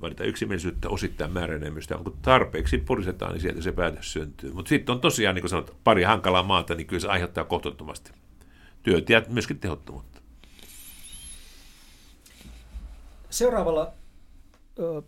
[0.00, 4.52] valita yksimielisyyttä, osittain määräenemmistöä, mutta kun tarpeeksi purisetaan, niin sieltä se päätös syntyy.
[4.52, 8.12] Mutta sitten on tosiaan, niin kuin sanot, pari hankalaa maata, niin kyllä se aiheuttaa kohtuuttomasti
[8.82, 10.20] työtä ja myöskin tehottomuutta.
[13.30, 13.92] Seuraavalla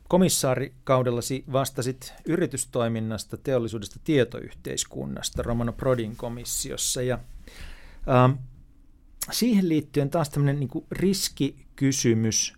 [0.08, 7.02] komissaarikaudellasi vastasit yritystoiminnasta, teollisuudesta, tietoyhteiskunnasta Romano Prodin komissiossa.
[7.02, 7.18] Ja,
[8.08, 8.32] ähm,
[9.32, 12.54] siihen liittyen taas tämmöinen niin riskikysymys,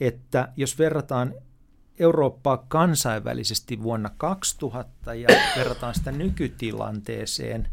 [0.00, 1.34] että jos verrataan
[1.98, 7.68] Eurooppaa kansainvälisesti vuonna 2000 ja verrataan sitä nykytilanteeseen,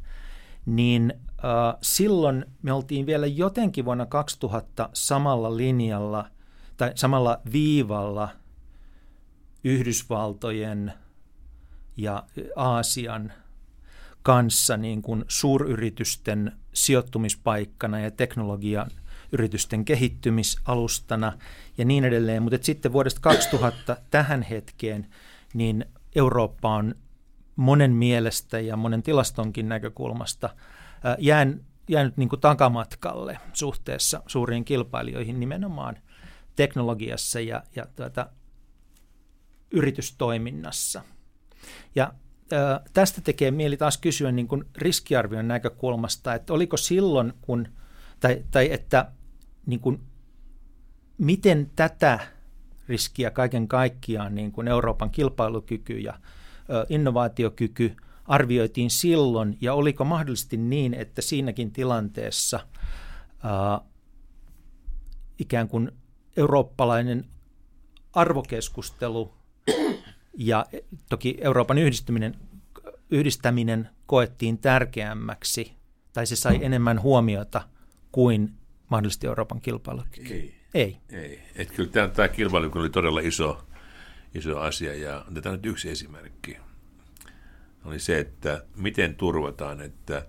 [0.65, 6.25] niin äh, silloin me oltiin vielä jotenkin vuonna 2000 samalla linjalla
[6.77, 8.29] tai samalla viivalla
[9.63, 10.93] Yhdysvaltojen
[11.97, 12.23] ja
[12.55, 13.33] Aasian
[14.23, 18.91] kanssa niin kuin suuryritysten sijoittumispaikkana ja teknologian
[19.31, 21.37] yritysten kehittymisalustana
[21.77, 22.43] ja niin edelleen.
[22.43, 25.07] Mutta sitten vuodesta 2000 tähän hetkeen
[25.53, 25.85] niin
[26.15, 26.95] Eurooppa on
[27.55, 30.49] monen mielestä ja monen tilastonkin näkökulmasta
[31.19, 35.97] jään, jäänyt niin kuin takamatkalle suhteessa suuriin kilpailijoihin nimenomaan
[36.55, 38.29] teknologiassa ja, ja tuota,
[39.71, 41.01] yritystoiminnassa.
[41.95, 42.13] Ja
[42.51, 47.67] ää, tästä tekee mieli taas kysyä niin kuin riskiarvion näkökulmasta, että oliko silloin, kun,
[48.19, 49.11] tai, tai että
[49.65, 49.99] niin kuin,
[51.17, 52.19] miten tätä
[52.87, 56.19] riskiä kaiken kaikkiaan niin kuin Euroopan kilpailukyky ja ä,
[56.89, 57.95] innovaatiokyky
[58.25, 62.59] arvioitiin silloin, ja oliko mahdollisesti niin, että siinäkin tilanteessa
[63.43, 63.81] ää,
[65.39, 65.91] ikään kuin
[66.37, 67.25] eurooppalainen
[68.13, 69.38] arvokeskustelu
[70.39, 70.65] ja
[71.09, 72.35] toki Euroopan yhdistyminen,
[73.09, 75.73] yhdistäminen koettiin tärkeämmäksi,
[76.13, 77.61] tai se sai enemmän huomiota
[78.11, 78.53] kuin
[78.89, 80.33] mahdollisesti Euroopan kilpailukyky.
[80.33, 80.55] Ei.
[80.73, 80.97] Ei.
[81.09, 81.41] Ei.
[81.55, 83.67] Et kyllä tämä, tämä kilpailukyky oli todella iso,
[84.35, 86.57] iso asia, ja otetaan nyt yksi esimerkki.
[87.85, 90.25] Oli se, että miten turvataan, että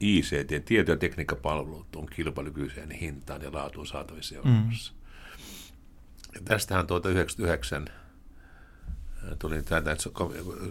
[0.00, 4.92] ICT, tieto- ja tekniikkapalvelut on kilpailukykyiseen hintaan ja laatuun saatavissa Euroopassa.
[4.92, 4.98] Mm.
[6.34, 7.86] Ja tästähän tuota 99
[9.38, 9.96] tuli tätä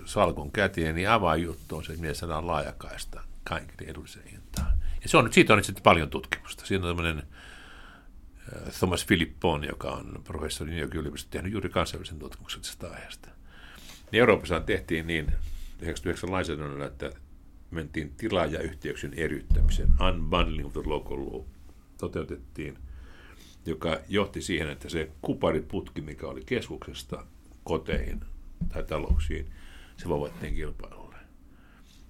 [0.06, 4.78] salkun käteen, niin avainjuttu on se, että miten saadaan laajakaista kaikille edulliseen hintaan.
[5.04, 6.66] Ja se on, siitä on itse paljon tutkimusta.
[6.66, 7.24] Siinä on tämmöinen
[8.80, 13.30] Thomas Philippon, joka on professori New Yorkin yliopistossa, tehnyt juuri kansainvälisen tutkimuksen tästä aiheesta.
[14.12, 15.26] Niin Euroopassa tehtiin niin
[15.82, 17.12] 99 lainsäädännöllä, että
[17.72, 21.42] mentiin tilaajayhteyksien eriyttämisen, unbundling of the local law,
[21.98, 22.78] toteutettiin,
[23.66, 27.26] joka johti siihen, että se kupariputki, mikä oli keskuksesta
[27.64, 28.22] koteihin
[28.74, 29.52] tai talouksiin,
[29.98, 31.16] se vapautettiin kilpailulle.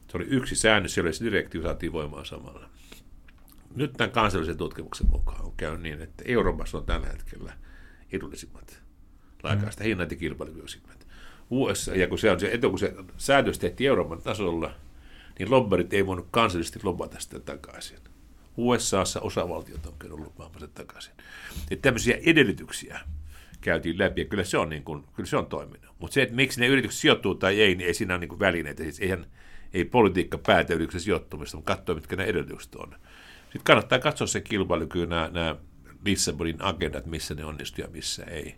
[0.07, 2.69] Se oli yksi säännös, jolle se direktiivi saatiin voimaan samalla.
[3.75, 7.53] Nyt tämän kansallisen tutkimuksen mukaan on käynyt niin, että Euroopassa on tällä hetkellä
[8.11, 8.81] edullisimmat
[9.43, 9.87] laajakaista mm.
[9.87, 11.07] hinnat ja kilpailukykyisimmat.
[11.49, 14.71] USA, ja kun se on se etu, kun se säädös tehtiin Euroopan tasolla,
[15.39, 17.97] niin lobbarit ei voinut kansallisesti lobata sitä takaisin.
[18.57, 21.13] USAssa osavaltiot on käynyt lupaamaan takaisin.
[21.71, 22.99] Että tämmöisiä edellytyksiä
[23.61, 25.95] käytiin läpi, ja kyllä se on, niin kuin, kyllä se on toiminut.
[25.99, 28.39] Mutta se, että miksi ne yritykset sijoittuu tai ei, niin ei siinä ole niin kuin
[28.39, 28.83] välineitä.
[28.83, 29.25] Siis eihän,
[29.73, 32.95] ei politiikka päätä yrityksen sijoittumista, mutta katsoa, mitkä ne edellytykset on.
[33.43, 35.55] Sitten kannattaa katsoa se kilpailukyky, nämä, nämä
[36.05, 38.55] Lissabonin agendat, missä ne onnistuu ja missä ei.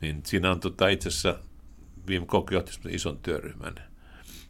[0.00, 1.38] Niin siinä on tota, itse asiassa
[2.06, 2.54] viime kokki
[2.88, 3.74] ison työryhmän,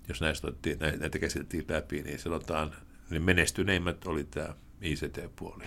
[0.09, 2.74] jos näistä otettiin, näitä käsiteltiin läpi, niin sanotaan,
[3.11, 5.64] niin menestyneimmät oli tämä ICT-puoli.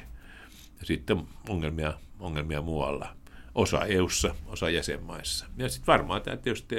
[0.80, 3.16] Ja sitten ongelmia, ongelmia muualla.
[3.56, 5.46] Osa EUssa, osa jäsenmaissa.
[5.58, 6.76] Ja sitten varmaan tämä tietysti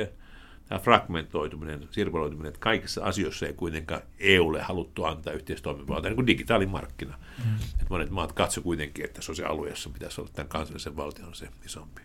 [0.68, 7.18] tämä fragmentoituminen, sirpaloituminen, että kaikissa asioissa ei kuitenkaan EUlle haluttu antaa yhteistoimivaltaa, niin kuin digitaalimarkkina.
[7.44, 7.54] Mm.
[7.54, 9.20] Että monet maat katso kuitenkin, että
[9.68, 12.02] jossa pitäisi olla tämän kansallisen valtion se isompi.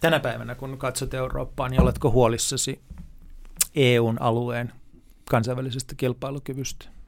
[0.00, 2.80] Tänä päivänä, kun katsot Eurooppaa, niin oletko huolissasi
[3.74, 4.72] EUn alueen
[5.30, 6.99] kansainvälisestä kilpailukyvystä?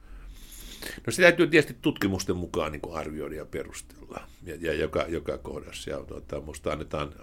[1.07, 5.37] No se täytyy tietysti tutkimusten mukaan niin kuin arvioida ja perustella, ja, ja joka, joka
[5.37, 5.89] kohdassa.
[5.89, 7.13] Ja tuota, musta annetaan,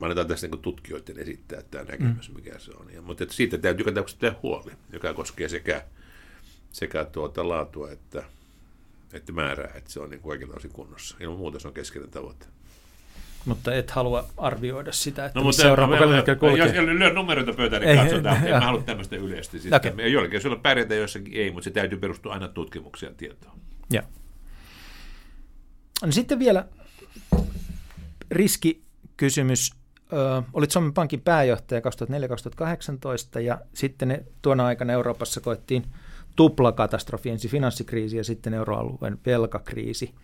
[0.00, 2.34] annetaan tässä niin tutkijoiden esittää tämä näkemys, mm.
[2.34, 2.92] mikä se on.
[2.92, 3.86] Ja, mutta että siitä täytyy
[4.18, 5.84] tehdä huoli, joka koskee sekä,
[6.72, 8.24] sekä tuota laatua että,
[9.12, 11.16] että määrää, että se on niin kaikilta osin kunnossa.
[11.20, 12.46] Ilman muuta se on keskeinen tavoite.
[13.44, 16.58] Mutta et halua arvioida sitä, että no, mutta seuraava pelihetkellä kulkee.
[16.58, 18.46] Jos lyö numeroita pöytään, niin katsotaan.
[18.46, 19.58] En mä halua tämmöistä yleisesti.
[19.58, 20.10] Siis okay.
[20.10, 23.58] Jollakin jos on pärjätä, jossakin ei, mutta se täytyy perustua aina tutkimukseen tietoon.
[23.92, 24.02] Ja.
[26.02, 26.64] No sitten vielä
[28.30, 29.70] riskikysymys.
[30.12, 31.80] Ö, olit Suomen Pankin pääjohtaja
[33.38, 35.84] 2004-2018 ja sitten ne, tuona aikana Euroopassa koettiin
[36.36, 40.14] tuplakatastrofi, ensin finanssikriisi ja sitten euroalueen velkakriisi.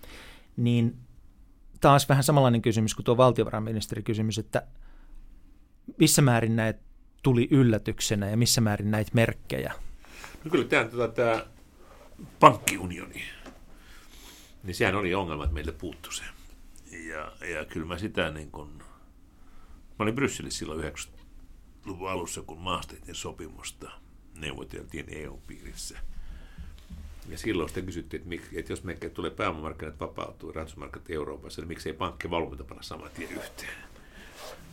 [0.56, 0.96] Niin
[1.80, 4.66] taas vähän samanlainen kysymys kuin tuo valtiovarainministerikysymys, että
[5.98, 6.80] missä määrin näitä
[7.22, 9.72] tuli yllätyksenä ja missä määrin näitä merkkejä?
[10.44, 11.46] No kyllä tämä, tämä, tämä
[12.40, 13.22] pankkiunioni,
[14.62, 16.24] niin sehän oli ongelma, että meille puuttu se.
[17.08, 18.84] Ja, ja kyllä mä sitä niin kuin, mä
[19.98, 23.90] olin Brysselissä silloin 90-luvun alussa, kun Maastrichtin sopimusta
[24.34, 25.98] neuvoteltiin EU-piirissä–
[27.28, 31.68] ja silloin sitten kysyttiin, että, miksi, että jos me tulee pääomamarkkinat vapautuu, rahoitusmarkkinat Euroopassa, niin
[31.68, 33.74] miksei pankki valvonta panna saman tien yhteen.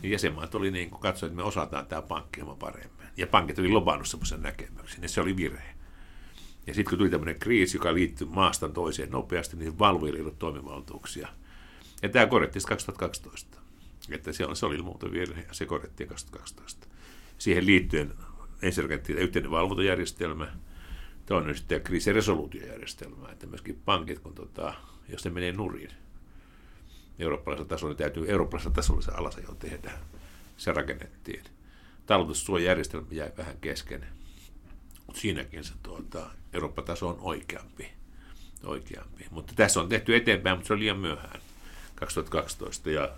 [0.02, 3.06] Niin jäsenmaat oli niin kuin katsoa, että me osataan tämä pankki hieman paremmin.
[3.16, 5.74] Ja pankit oli lobannut semmoisen näkemyksen, ja se oli virhe.
[6.66, 10.38] Ja sitten kun tuli tämmöinen kriisi, joka liittyi maastan toiseen nopeasti, niin valvoilla ei ollut
[10.38, 11.28] toimivaltuuksia.
[12.02, 13.58] Ja tämä korjattiin 2012.
[14.10, 16.86] Että se, on, se oli muuta virhe, ja se korjattiin 2012.
[17.38, 18.14] Siihen liittyen
[18.62, 20.52] ensin yhteinen valvontajärjestelmä,
[21.26, 24.74] Toinen sitten kriisiresoluutiojärjestelmä, että myöskin pankit, kun tota,
[25.08, 25.90] jos ne menee nurin
[27.18, 29.92] eurooppalaisella tasolla, niin täytyy eurooppalaisella tasolla se alasajo tehdä.
[30.56, 31.44] Se rakennettiin.
[32.06, 34.06] Talletussuojajärjestelmä jäi vähän kesken,
[35.06, 37.90] mutta siinäkin se tuota, Eurooppa-taso on oikeampi.
[38.64, 39.26] oikeampi.
[39.30, 41.40] Mutta tässä on tehty eteenpäin, mutta se on liian myöhään
[41.94, 43.08] 2012 ja,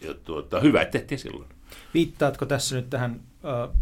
[0.00, 1.48] ja tuota, hyvä, että tehtiin silloin.
[1.94, 3.76] Viittaatko tässä nyt tähän uh,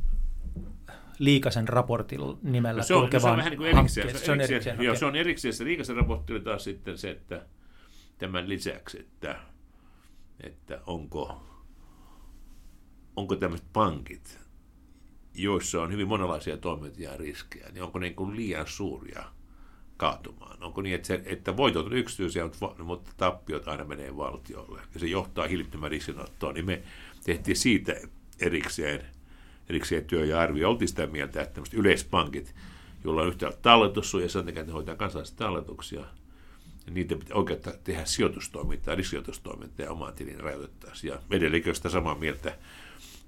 [1.21, 4.18] Liikasen raportin nimellä no se on, no se on vähän niin kuin erikseen.
[4.18, 4.87] Se, se on erikseen, okay.
[4.87, 5.55] joo, se on erikseen.
[5.55, 7.47] Se Liikasen raportti oli taas sitten se, että
[8.18, 9.41] tämän lisäksi, että,
[10.41, 11.43] että onko,
[13.16, 14.39] onko tämmöiset pankit,
[15.35, 19.25] joissa on hyvin monenlaisia toimintoja ja riskejä, niin onko ne niin kuin liian suuria
[19.97, 20.62] kaatumaan?
[20.62, 25.01] Onko niin, että, se, että voitot on yksityisiä, mutta, mutta tappiot aina menee valtiolle, ja
[25.01, 26.83] se johtaa hillittömän riskinottoon, niin me
[27.25, 27.95] tehtiin siitä
[28.41, 29.07] erikseen–
[29.71, 30.71] erikseen työ ja arvio.
[30.71, 32.55] Oltiin sitä mieltä, että yleispankit,
[33.05, 36.01] joilla on yhtäältä talletussuoja, sen takia ne hoitaa kansallisia talletuksia,
[36.87, 41.12] ja niitä pitää oikeutta tehdä sijoitustoimintaa, riskisijoitustoimintaa ja omaan tilin rajoitettaisiin.
[41.12, 42.57] Ja edelleenkin sitä samaa mieltä.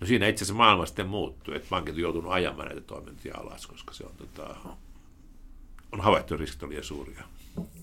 [0.01, 3.67] No siinä itse asiassa maailma sitten muuttuu, että pankit on joutunut ajamaan näitä toimintoja alas,
[3.67, 4.57] koska se on, tota,
[5.93, 7.23] on havaittu, riskit liian suuria.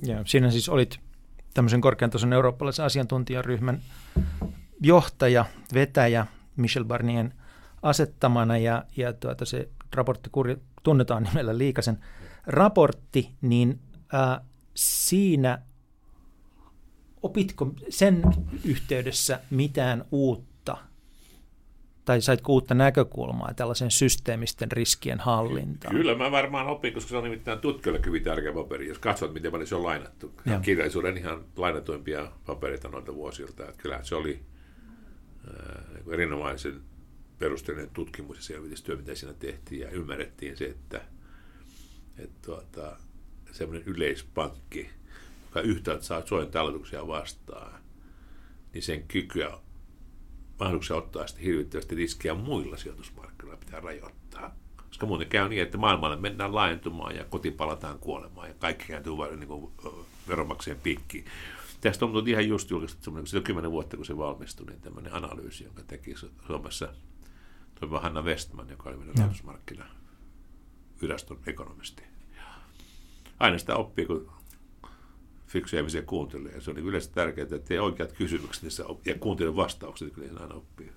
[0.03, 0.99] Ja siinä siis olit
[1.53, 3.81] tämmöisen korkean tason eurooppalaisen asiantuntijaryhmän
[4.81, 7.33] johtaja, vetäjä Michel Barnien
[7.81, 10.29] asettamana ja, ja tuota, se raportti
[10.83, 11.99] tunnetaan nimellä Liikasen
[12.47, 13.79] raportti, niin
[14.13, 14.41] ää,
[14.75, 15.61] siinä
[17.23, 18.23] opitko sen
[18.65, 20.49] yhteydessä mitään uutta
[22.05, 25.95] tai saitko uutta näkökulmaa tällaisen systeemisten riskien hallintaan?
[25.95, 29.51] Kyllä mä varmaan opin, koska se on nimittäin tutkijoille hyvin tärkeä paperi, jos katsot, miten
[29.51, 30.33] paljon se on lainattu.
[30.45, 30.59] Ja.
[30.59, 33.63] Kirjallisuuden ihan lainatuimpia papereita noilta vuosilta.
[33.63, 34.39] Että kyllä se oli
[35.47, 36.81] äh, erinomaisen
[37.39, 41.01] perusteellinen tutkimus ja selvitystyö, mitä siinä tehtiin, ja ymmärrettiin se, että,
[42.17, 42.97] että tuota,
[43.51, 44.89] semmoinen yleispankki,
[45.45, 47.81] joka yhtäältä saa Suomen talletuksia vastaan,
[48.73, 49.57] niin sen kykyä,
[50.59, 54.55] mahdollisuuksia ottaa sitten hirvittävästi riskiä muilla sijoitusmarkkinoilla pitää rajoittaa.
[54.87, 59.39] Koska muuten käy niin, että maailmalle mennään laajentumaan ja kotipalataan kuolemaan ja kaikki kääntyy vain
[59.39, 59.69] niin
[60.27, 61.25] veronmaksajien piikkiin.
[61.81, 65.13] Tästä on ihan just julkistettu kun se on kymmenen vuotta, kun se valmistui, niin tämmöinen
[65.13, 66.15] analyysi, jonka teki
[66.47, 66.93] Suomessa
[67.79, 69.85] toimiva Hanna Westman, joka oli meidän rahoitusmarkkina
[71.01, 72.03] viraston ekonomisti.
[73.39, 74.31] Aina sitä oppii, kun
[75.47, 76.51] fiksuja ihmisiä kuuntelee.
[76.51, 80.41] Ja se on niin yleensä tärkeää, että tee oikeat kysymykset ja kuuntele vastaukset, niin kyllä
[80.41, 80.91] aina oppii.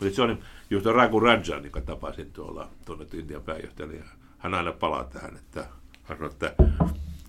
[0.00, 0.38] Mutta se on
[0.70, 4.04] just Raghu Rajan, joka tapasin tuolla tuonnettu Intian pääjohtajalle, ja
[4.38, 5.66] hän aina palaa tähän, että
[6.02, 6.54] hän sanoo, että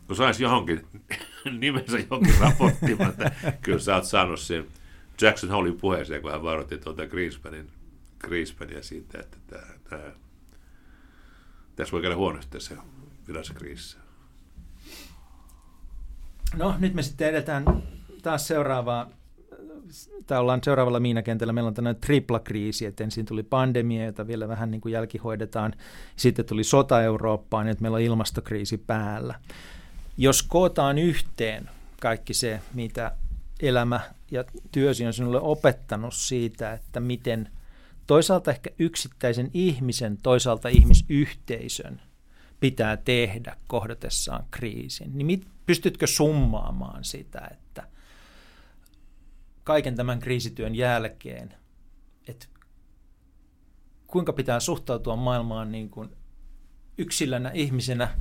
[0.07, 0.85] kun saisi johonkin
[1.59, 4.67] nimensä johonkin raporttiin, että kyllä sä oot saanut sen
[5.21, 7.69] Jackson Hallin puheeseen, kun hän varoitti tuota Greenspanin,
[8.23, 10.11] Greenspania siitä, että tämä, tämä,
[11.75, 12.77] tässä voi käydä huonosti tässä
[13.23, 13.97] finanssikriisissä.
[16.55, 17.65] No nyt me sitten edetään
[18.21, 19.09] taas seuraavaa,
[20.27, 24.71] tai ollaan seuraavalla miinakentällä, meillä on tämmöinen tripla-kriisi, että ensin tuli pandemia, jota vielä vähän
[24.71, 25.73] niin kuin jälkihoidetaan,
[26.15, 29.39] sitten tuli sota Eurooppaan, että meillä on ilmastokriisi päällä.
[30.17, 31.69] Jos kootaan yhteen
[32.01, 33.11] kaikki se, mitä
[33.59, 33.99] elämä
[34.31, 37.49] ja työsi on sinulle opettanut siitä, että miten
[38.11, 42.01] toisaalta ehkä yksittäisen ihmisen, toisaalta ihmisyhteisön
[42.59, 47.87] pitää tehdä kohdatessaan kriisin, niin mit, pystytkö summaamaan sitä, että
[49.63, 51.53] kaiken tämän kriisityön jälkeen,
[52.27, 52.47] että
[54.07, 56.09] kuinka pitää suhtautua maailmaan niin kuin
[56.97, 58.17] yksilönä, ihmisenä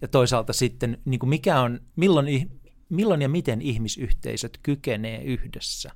[0.00, 5.90] ja toisaalta sitten niin kuin mikä on, milloin, milloin ja miten ihmisyhteisöt kykenee yhdessä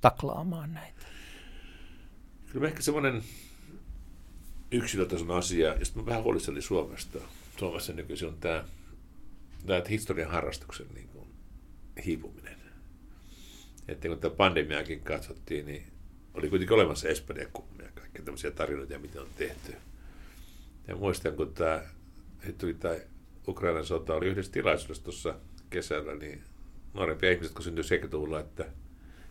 [0.00, 0.95] taklaamaan näitä?
[2.56, 3.22] Kyllä ehkä semmoinen
[4.72, 7.18] yksilötason asia, josta mä vähän huolissani Suomesta.
[7.58, 8.64] Suomessa nykyisin on tämä,
[9.66, 11.26] tämä historian harrastuksen niin kuin,
[12.04, 12.56] hiipuminen.
[13.88, 15.86] Että kun tätä pandemiaakin katsottiin, niin
[16.34, 19.74] oli kuitenkin olemassa Espanjan kummia, kaikkia tämmöisiä tarinoita, mitä on tehty.
[20.88, 21.82] Ja muistan, kun tämä,
[22.58, 22.96] tuli tämä
[23.48, 25.34] Ukrainan sota, oli yhdessä tilaisuudessa tuossa
[25.70, 26.42] kesällä, niin
[26.94, 28.66] nuorempia ihmiset, kun syntyi 70-luvulla, että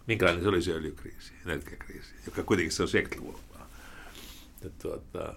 [0.08, 3.68] minkälainen se oli se öljykriisi, energiakriisi, joka kuitenkin se on 70-luvulla.
[4.64, 5.36] Ja, tuota,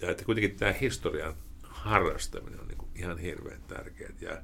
[0.00, 4.12] ja että kuitenkin tämä historian harrastaminen on niin kuin ihan hirveän tärkeää.
[4.20, 4.42] Ja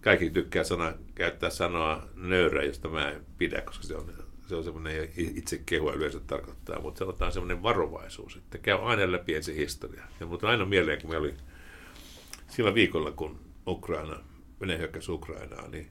[0.00, 4.12] kaikki tykkää sana, käyttää sanoa nöyrä, josta mä en pidä, koska se on,
[4.48, 9.34] se on semmoinen itse kehua yleensä tarkoittaa, mutta sanotaan semmoinen varovaisuus, että käy aina läpi
[9.34, 10.04] ensin historia.
[10.20, 11.34] Ja mutta aina mieleen, kun me oli
[12.48, 14.16] sillä viikolla, kun Ukraina,
[14.60, 15.88] Venäjä hyökkäsi Ukrainaa, niin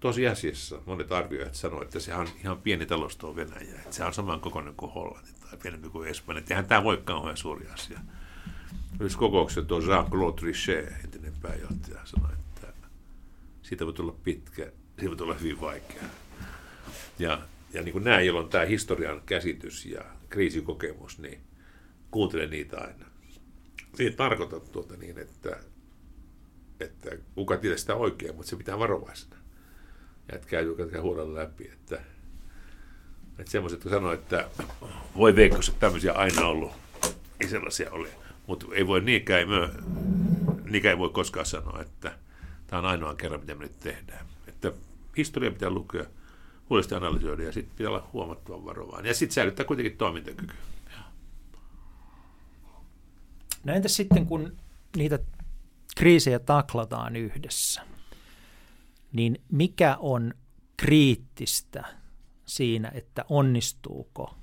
[0.00, 4.14] tosiasiassa monet arvioijat sanoivat, että se on ihan pieni talous tuo Venäjä, että se on
[4.14, 6.42] saman kokoinen kuin Hollanti tai pienempi kuin Espanja.
[6.50, 8.00] Eihän tämä voikaan ole suuri asia.
[9.00, 12.72] Yhdessä kokouksessa tuo Jean-Claude Trichet, entinen pääjohtaja, sanoi, että
[13.62, 16.02] siitä voi tulla pitkä, siitä voi tulla hyvin vaikea.
[17.18, 17.42] Ja,
[17.72, 21.40] ja niin kuin nämä, joilla on tämä historian käsitys ja kriisikokemus, niin
[22.10, 23.06] kuuntele niitä aina.
[23.94, 25.60] Se ei tarkoita tuota niin, että,
[26.80, 29.37] että kuka tietää sitä oikein, mutta se pitää varovaisena.
[30.46, 32.00] Käy, käy huolella läpi, että
[33.38, 34.48] että semmoiset, kun sanoo, että
[35.16, 36.72] voi veikkaus, että tämmöisiä aina ollut,
[37.40, 38.08] ei sellaisia ole.
[38.46, 39.68] Mutta ei voi niinkään, myö,
[40.64, 42.18] niinkään ei voi koskaan sanoa, että
[42.66, 44.26] tämä on ainoa kerran, mitä me nyt tehdään.
[44.46, 44.72] Että
[45.16, 46.04] historia pitää lukea,
[46.70, 49.06] huolellisesti analysoida ja sitten pitää olla huomattavan varovaan.
[49.06, 50.54] Ja sitten säilyttää kuitenkin toimintakyky.
[53.64, 54.56] No entäs sitten, kun
[54.96, 55.18] niitä
[55.96, 57.82] kriisejä taklataan yhdessä,
[59.12, 60.34] niin mikä on
[60.76, 61.84] kriittistä–
[62.48, 64.34] siinä, että onnistuuko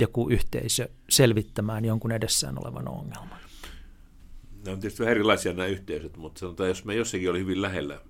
[0.00, 3.38] joku yhteisö selvittämään jonkun edessään olevan ongelman.
[4.64, 8.00] Ne on tietysti vähän erilaisia nämä yhteisöt, mutta sanotaan, jos me jossakin oli hyvin lähellä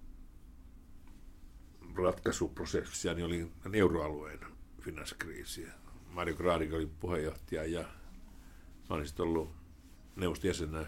[1.94, 4.40] ratkaisuprosessia, niin oli euroalueen
[4.80, 5.72] finanssikriisiä.
[6.06, 7.80] Mario Draghi oli puheenjohtaja ja
[8.90, 9.50] mä olin sitten ollut
[10.16, 10.86] neuvostojäsenä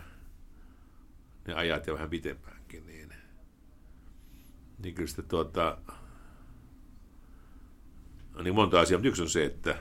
[1.46, 3.19] ne ajat ja vähän pitempäänkin, niin,
[4.82, 5.78] niin kyllä sitten tuota,
[8.34, 9.78] on niin monta asiaa, mutta yksi on se, että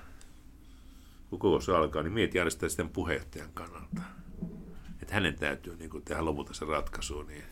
[1.30, 4.02] kun kokous alkaa, niin mieti aina sitä sitten puheenjohtajan kannalta.
[5.02, 7.43] Että hänen täytyy niin kuin tehdä lopulta se ratkaisu, niin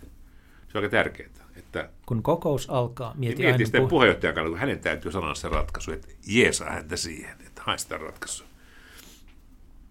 [0.67, 1.29] se on aika tärkeää.
[1.55, 5.35] Että kun kokous alkaa, mieti, niin mieti sitten puhe- puheenjohtajan kannalta, kun hänen täytyy sanoa
[5.35, 8.47] se ratkaisu, että jeesaa häntä siihen, että hae sitä ratkaisua.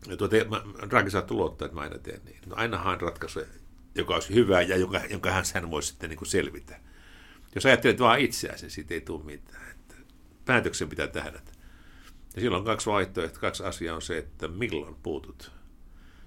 [0.08, 0.36] Ja tuota,
[0.90, 2.38] Draghi saattaa luottaa, että mä aina teen niin.
[2.46, 3.40] No aina haen ratkaisu,
[3.94, 6.80] joka olisi hyvä ja jonka, jonka hän voisi sitten niin kuin selvitä.
[7.56, 9.66] Jos ajattelet vaan itseäsi, siitä ei tule mitään
[10.46, 11.40] päätöksen pitää tehdä.
[12.34, 15.52] Ja silloin on kaksi vaihtoehtoa, kaksi asiaa on se, että milloin puutut.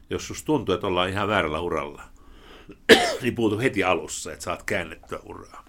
[0.10, 2.04] jos susta tuntuu, että ollaan ihan väärällä uralla,
[3.22, 5.66] niin puutu heti alussa, että saat käännettyä uraa.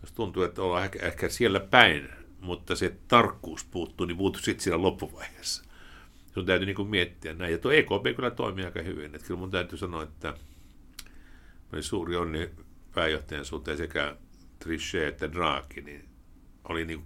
[0.00, 2.08] Jos tuntuu, että ollaan ehkä, ehkä siellä päin,
[2.40, 5.64] mutta se tarkkuus puuttuu, niin puuttuu sitten siinä loppuvaiheessa.
[6.34, 7.52] Sun täytyy niin miettiä näin.
[7.52, 9.14] Ja tuo EKP kyllä toimii aika hyvin.
[9.14, 10.34] Että kyllä mun täytyy sanoa, että
[11.72, 12.50] oli suuri onni
[12.94, 14.16] pääjohtajan suhteen sekä
[14.60, 16.08] Trichet että Draghi, niin
[16.64, 17.04] oli niin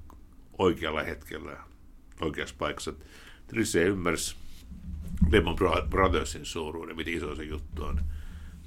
[0.59, 1.57] oikealla hetkellä
[2.21, 2.93] oikeassa paikassa.
[3.47, 4.37] Trichet ymmärsi
[5.31, 5.57] Lehman
[5.91, 8.01] Brothersin suuruuden, miten iso se juttu on.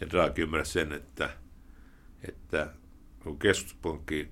[0.01, 1.29] Ja Draghi ymmärsi sen, että,
[2.29, 2.73] että
[3.23, 4.29] kun keskuspankki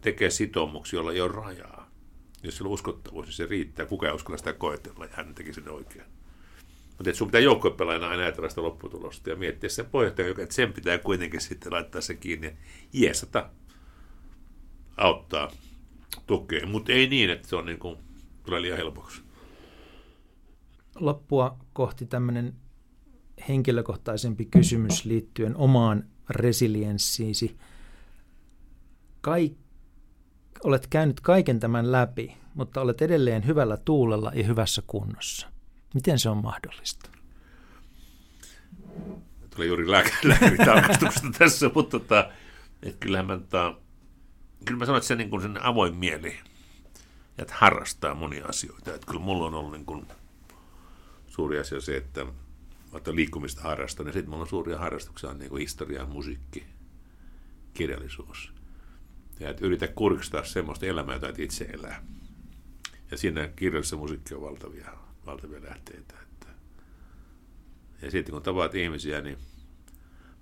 [0.00, 1.90] tekee sitoumuksia, joilla ei ole rajaa,
[2.42, 3.86] jos sillä on uskottavuus, niin se riittää.
[3.86, 6.04] Kuka ei uskalla sitä koetella, ja hän teki sen oikein.
[6.98, 10.98] Mutta sun pitää joukkuepelaajana aina ajatella sitä lopputulosta ja miettiä sen puheenjohtajan, että sen pitää
[10.98, 12.52] kuitenkin sitten laittaa se kiinni ja
[12.92, 13.50] jeesata,
[15.02, 15.50] auttaa,
[16.26, 16.66] tukea.
[16.66, 17.98] Mutta ei niin, että se on niin kuin,
[18.44, 19.22] tulee liian helpoksi.
[20.94, 22.54] Loppua kohti tämmöinen
[23.48, 27.56] henkilökohtaisempi kysymys liittyen omaan resilienssiisi.
[29.20, 29.52] Kaik,
[30.64, 35.48] olet käynyt kaiken tämän läpi, mutta olet edelleen hyvällä tuulella ja hyvässä kunnossa.
[35.94, 37.10] Miten se on mahdollista?
[39.54, 42.30] Tulee juuri lääkäritarkastuksesta tässä, mutta tota,
[42.82, 43.74] että kyllähän mä, tota,
[44.64, 46.38] kyllä mä sanon, että se niin kuin sen avoin mieli,
[47.38, 48.94] että harrastaa monia asioita.
[48.94, 50.06] Että kyllä mulla on ollut niin kuin
[51.26, 52.26] suuri asia se, että
[52.92, 56.66] vaikka liikkumista harrastan, ja sitten mulla on suuria harrastuksia, on niin kuin historia, musiikki,
[57.74, 58.52] kirjallisuus.
[59.40, 62.04] Ja että yritä kurkistaa semmoista elämää, jota et itse elää.
[63.10, 66.14] Ja siinä kirjallisessa musiikki on valtavia valtavia lähteitä.
[66.22, 66.46] Että.
[68.02, 69.38] Ja sitten kun tapaat ihmisiä, niin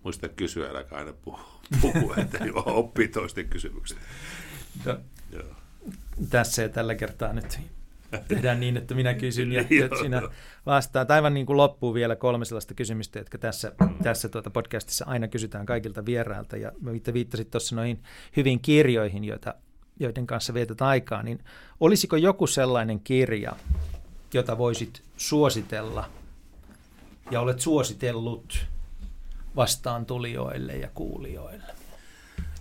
[0.03, 3.99] muista kysyä, älä aina puhua, puhua että oppii toisten kysymykset.
[4.85, 4.97] No,
[5.33, 5.45] Joo.
[6.31, 7.61] Tässä ja tällä kertaa nyt
[8.29, 9.65] tehdään niin, että minä kysyn ja
[10.03, 10.23] sinä
[10.67, 11.11] vastaat.
[11.11, 13.73] Aivan niin kuin loppuu vielä kolme sellaista kysymystä, jotka tässä,
[14.03, 16.57] tässä tuota podcastissa aina kysytään kaikilta vierailta.
[16.57, 16.73] Ja
[17.13, 18.03] viittasit tuossa noihin
[18.37, 19.55] hyviin kirjoihin, joita,
[20.01, 21.45] joiden kanssa vietät aikaa, niin
[21.81, 23.57] olisiko joku sellainen kirja,
[24.35, 26.11] jota voisit suositella
[27.31, 28.67] ja olet suositellut
[29.57, 31.75] vastaan tulijoille ja kuulijoille?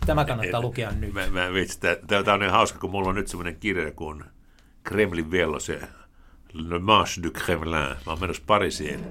[0.06, 1.14] Tämä kannattaa lukea nyt.
[1.14, 4.24] Mä, mä vitsi, tämä on niin hauska, kun mulla on nyt semmoinen kirja kuin
[4.84, 5.82] Kremlin vello, se
[6.54, 7.72] Le Marche du Kremlin.
[7.72, 9.06] Mä oon menossa Pariisiin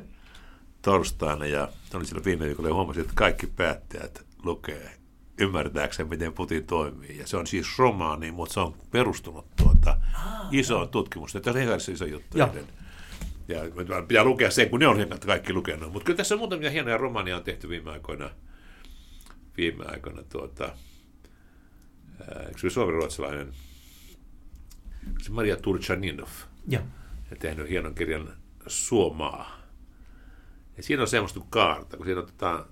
[0.83, 4.99] torstaina ja olin siellä viime viikolla ja huomasin, että kaikki päättäjät lukee
[5.39, 7.19] ymmärtääkseen, miten Putin toimii.
[7.19, 11.45] Ja se on siis romaani, mutta se on perustunut tuota ah, isoon tutkimukseen.
[11.45, 12.39] Tämä on ihan iso juttu.
[12.39, 12.49] Ja.
[13.49, 13.61] Ja
[14.09, 15.93] pitää lukea sen, kun ne on kaikki lukenut.
[15.93, 18.31] Mutta kyllä tässä on muutamia hienoja romaania on tehty viime aikoina.
[19.57, 20.73] Viime aikoina tuota,
[22.47, 23.55] eikö se suomen-ruotsalainen
[25.23, 26.29] se Maria Turchaninov.
[26.69, 26.81] Ja.
[27.31, 28.33] ja tehnyt hienon kirjan
[28.67, 29.59] Suomaa.
[30.77, 32.65] Ja siinä on semmoista kaarta, kun siinä otetaan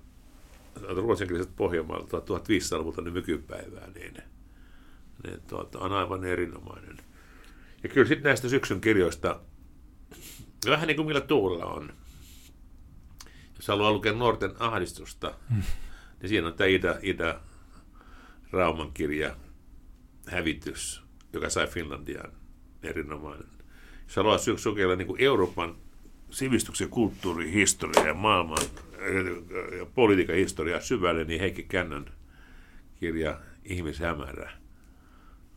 [0.95, 4.13] ruotsinkieliset Pohjanmaalta 1500-luvulta niin nykypäivää, niin,
[5.23, 6.97] niin tuota, on aivan erinomainen.
[7.83, 9.39] Ja kyllä sitten näistä syksyn kirjoista,
[10.65, 11.93] vähän niin kuin millä tuulla on,
[13.55, 15.63] jos haluaa lukea nuorten ahdistusta, hmm.
[16.21, 17.39] niin siinä on tämä Ida, Ida
[18.51, 19.35] Rauman kirja
[20.27, 21.03] Hävitys,
[21.33, 22.31] joka sai Finlandiaan
[22.83, 23.47] erinomainen.
[24.03, 25.75] Jos haluaa sukeilla niin kuin Euroopan
[26.29, 28.63] sivistyksen, kulttuuri, historia ja maailman
[29.77, 32.05] ja politiikan historiaa syvälle, niin Heikki Kännön
[32.99, 34.51] kirja Ihmishämärä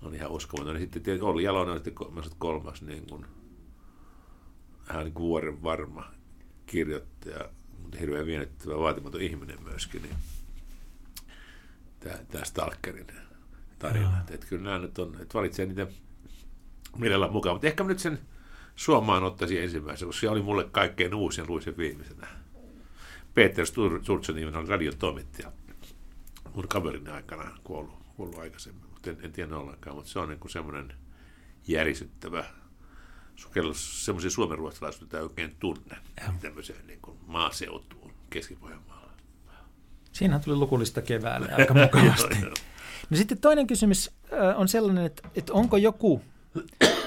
[0.03, 0.75] on ihan uskomaton.
[0.75, 1.95] Ja sitten Olli Jalonen on sitten
[2.39, 3.27] kolmas niin kuin,
[4.93, 6.11] hän vuoren varma
[6.67, 7.49] kirjoittaja,
[7.83, 10.03] mutta hirveän vienettävä vaatimaton ihminen myöskin.
[10.03, 10.17] Niin
[12.01, 13.07] tämä, Stalkerin
[13.79, 14.21] tarina.
[14.21, 15.87] Että, että kyllä nämä nyt on, että valitsee niitä
[16.99, 17.55] mielellään mukaan.
[17.55, 18.19] Mutta ehkä nyt sen
[18.77, 22.27] Suomaan ottaisin ensimmäisenä, koska se oli mulle kaikkein uusin luisen viimeisenä.
[23.35, 25.53] Peter Sturtsen oli radiotoimittaja.
[26.55, 30.51] Mun kaverin aikana kuollut, kuollut aikaisemmin, mutta en, en tiedä ollenkaan, mutta se on niin
[30.51, 30.93] semmoinen
[31.67, 32.45] järisyttävä
[33.41, 35.97] sukellus semmoisia suomenruotsalaisuutta, mitä oikein tunne
[36.41, 39.13] tämmöiseen niin kuin maaseutuun Keski-Pohjanmaalla.
[40.13, 42.35] Siinä tuli lukullista keväällä aika mukavasti.
[43.11, 44.11] no sitten toinen kysymys
[44.57, 46.23] on sellainen, että, että onko joku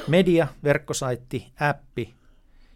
[0.07, 2.13] media, verkkosaitti, appi,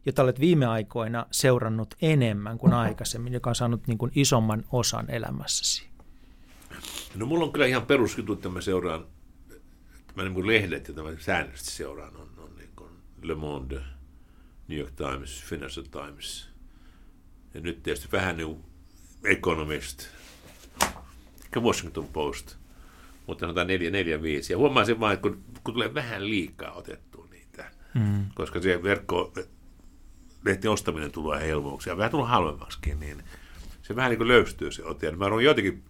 [0.05, 5.10] jota olet viime aikoina seurannut enemmän kuin aikaisemmin, joka on saanut niin kuin isomman osan
[5.10, 5.88] elämässäsi?
[7.16, 9.05] No mulla on kyllä ihan perusjuttu, että mä seuraan,
[10.16, 12.30] mä niin lehdet, joita mä säännöllisesti seuraan, on,
[13.22, 13.82] Le Monde,
[14.68, 16.49] New York Times, Financial Times,
[17.53, 18.63] ja nyt tietysti vähän niin
[19.24, 20.07] Economist,
[21.43, 22.55] ehkä Washington Post,
[23.28, 24.53] mutta sanotaan neljä, neljä, viisi.
[24.53, 28.26] Ja huomasin vain, että kun, kun tulee vähän liikaa otettua niitä, mm.
[28.36, 29.34] koska se verkko
[30.45, 33.24] lehti ostaminen tulee helpoksi ja vähän tullut halvemmaksikin, niin
[33.82, 35.11] se vähän niin kuin löystyy se ote.
[35.11, 35.84] Mä arvoin jotenkin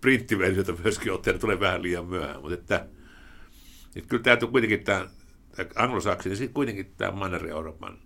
[0.00, 2.86] printtiversioita myöskin ottaa, tulee vähän liian myöhään, mutta että,
[3.96, 5.08] että kyllä tämä kuitenkin tämä,
[5.56, 7.98] tämä anglosaksi, niin sitten kuitenkin tämä Manner-Euroopan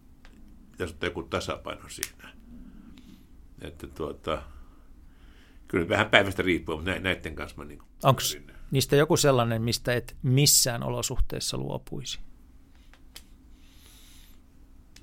[0.70, 2.32] pitäisi ottaa joku tasapaino siinä.
[3.62, 4.42] Että tuota,
[5.68, 8.20] kyllä vähän päivästä riippuu, mutta näiden kanssa mä niin Onko
[8.70, 12.18] niistä joku sellainen, mistä et missään olosuhteessa luopuisi?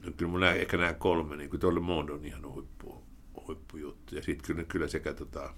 [0.05, 3.03] No, kyllä mun nää, ehkä nämä kolme, niin kuin tuolle Mondo on ihan huippu,
[3.47, 4.15] huippujuttu.
[4.15, 5.53] Ja sitten kyllä, kyllä sekä tota,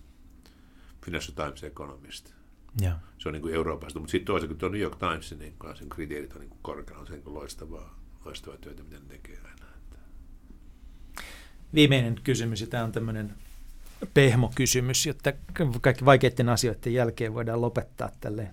[1.05, 2.33] Financial Times Economist.
[2.81, 2.99] Ja.
[3.17, 5.89] Se on niin kuin Euroopasta, mutta sitten toisaalta kun tuo New York Times, niin sen
[5.89, 9.65] kriteerit on niin kuin korkealla, se on niin loistavaa, loistavaa työtä, mitä ne tekee aina.
[11.73, 13.35] Viimeinen kysymys, ja tämä on tämmöinen
[14.13, 15.33] pehmokysymys, jotta
[15.81, 18.51] kaikki vaikeiden asioiden jälkeen voidaan lopettaa tälleen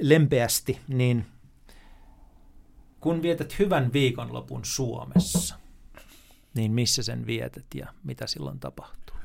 [0.00, 1.26] lempeästi, niin
[3.00, 5.58] kun vietät hyvän viikonlopun Suomessa,
[6.54, 9.16] niin missä sen vietät ja mitä silloin tapahtuu?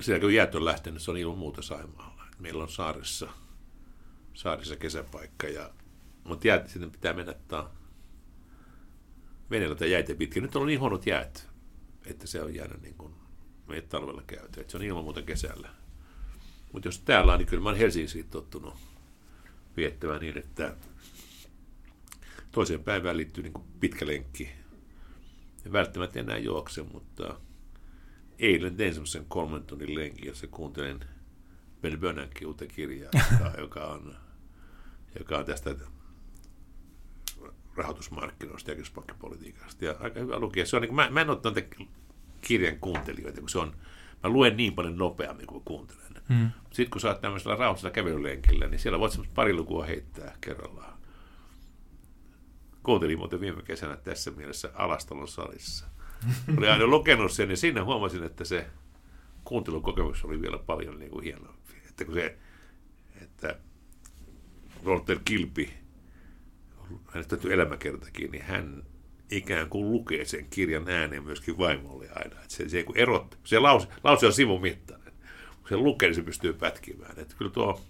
[0.00, 2.09] Siellä kun jäät on lähtenyt, se on ilman muuta Saimaalla.
[2.40, 3.30] Meillä on saaressa,
[4.34, 5.70] saarissa kesäpaikka, ja,
[6.24, 7.34] mutta jäät sinne pitää mennä
[9.50, 10.42] veneellä tai jäitä pitkin.
[10.42, 11.48] Nyt on niin huonot jäät,
[12.06, 13.14] että se on jäänyt niin kuin
[13.66, 14.60] meitä talvella käyty.
[14.60, 15.68] Että se on ilman muuta kesällä.
[16.72, 18.74] Mutta jos täällä on, niin kyllä mä olen Helsingissä tottunut
[19.76, 20.76] viettämään niin, että
[22.52, 24.50] toiseen päivään liittyy niin pitkä lenkki.
[25.64, 27.40] Ja välttämättä enää juokse, mutta
[28.38, 31.00] eilen tein semmoisen kolmen tunnin lenkin, jossa kuuntelin
[31.80, 34.16] Ben Bernankin uutta kirjaa, joka, joka, on,
[35.18, 35.74] joka on tästä
[37.76, 39.84] rahoitusmarkkinoista ja keskuspankkipolitiikasta.
[39.84, 40.66] Ja aika hyvä lukea.
[40.66, 41.68] Se on, niin kuin, mä, mä en ole
[42.40, 43.76] kirjan kuuntelijoita, kun se on,
[44.22, 46.22] mä luen niin paljon nopeammin kuin kuuntelen.
[46.28, 46.50] Mm.
[46.70, 50.98] Sitten kun sä oot tämmöisellä rauhallisella kävelylenkillä, niin siellä voit pari lukua heittää kerrallaan.
[52.82, 55.86] Kuuntelin muuten viime kesänä tässä mielessä Alastalon salissa.
[56.58, 58.66] Olin aina lukenut sen, ja siinä huomasin, että se
[59.44, 61.59] kuuntelukokemus oli vielä paljon niin kuin hienompi.
[62.00, 62.38] Että kun se,
[63.22, 63.56] että
[64.84, 65.72] Walter Kilpi,
[67.06, 68.82] hänestä elämäkertakin, niin hän
[69.30, 72.40] ikään kuin lukee sen kirjan ääneen myöskin vaimolle aina.
[72.42, 75.12] Että se, se, kun erot, se lause, lause on sivun mittainen.
[75.60, 77.18] Kun se lukee, niin se pystyy pätkimään.
[77.18, 77.80] Että kyllä tuo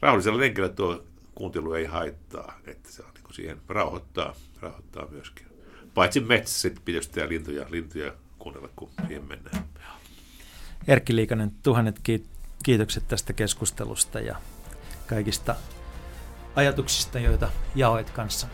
[0.00, 5.46] rauhallisella lenkillä tuo kuuntelu ei haittaa, että se on niin kuin siihen rauhoittaa, rauhoittaa myöskin.
[5.94, 9.64] Paitsi metsässä pitäisi tehdä lintuja, lintuja kuunnella, kun siihen mennään.
[10.88, 12.00] Erkki Liikanen, tuhannet
[12.62, 14.36] kiitokset tästä keskustelusta ja
[15.06, 15.56] kaikista
[16.56, 18.46] ajatuksista, joita jaoit kanssa.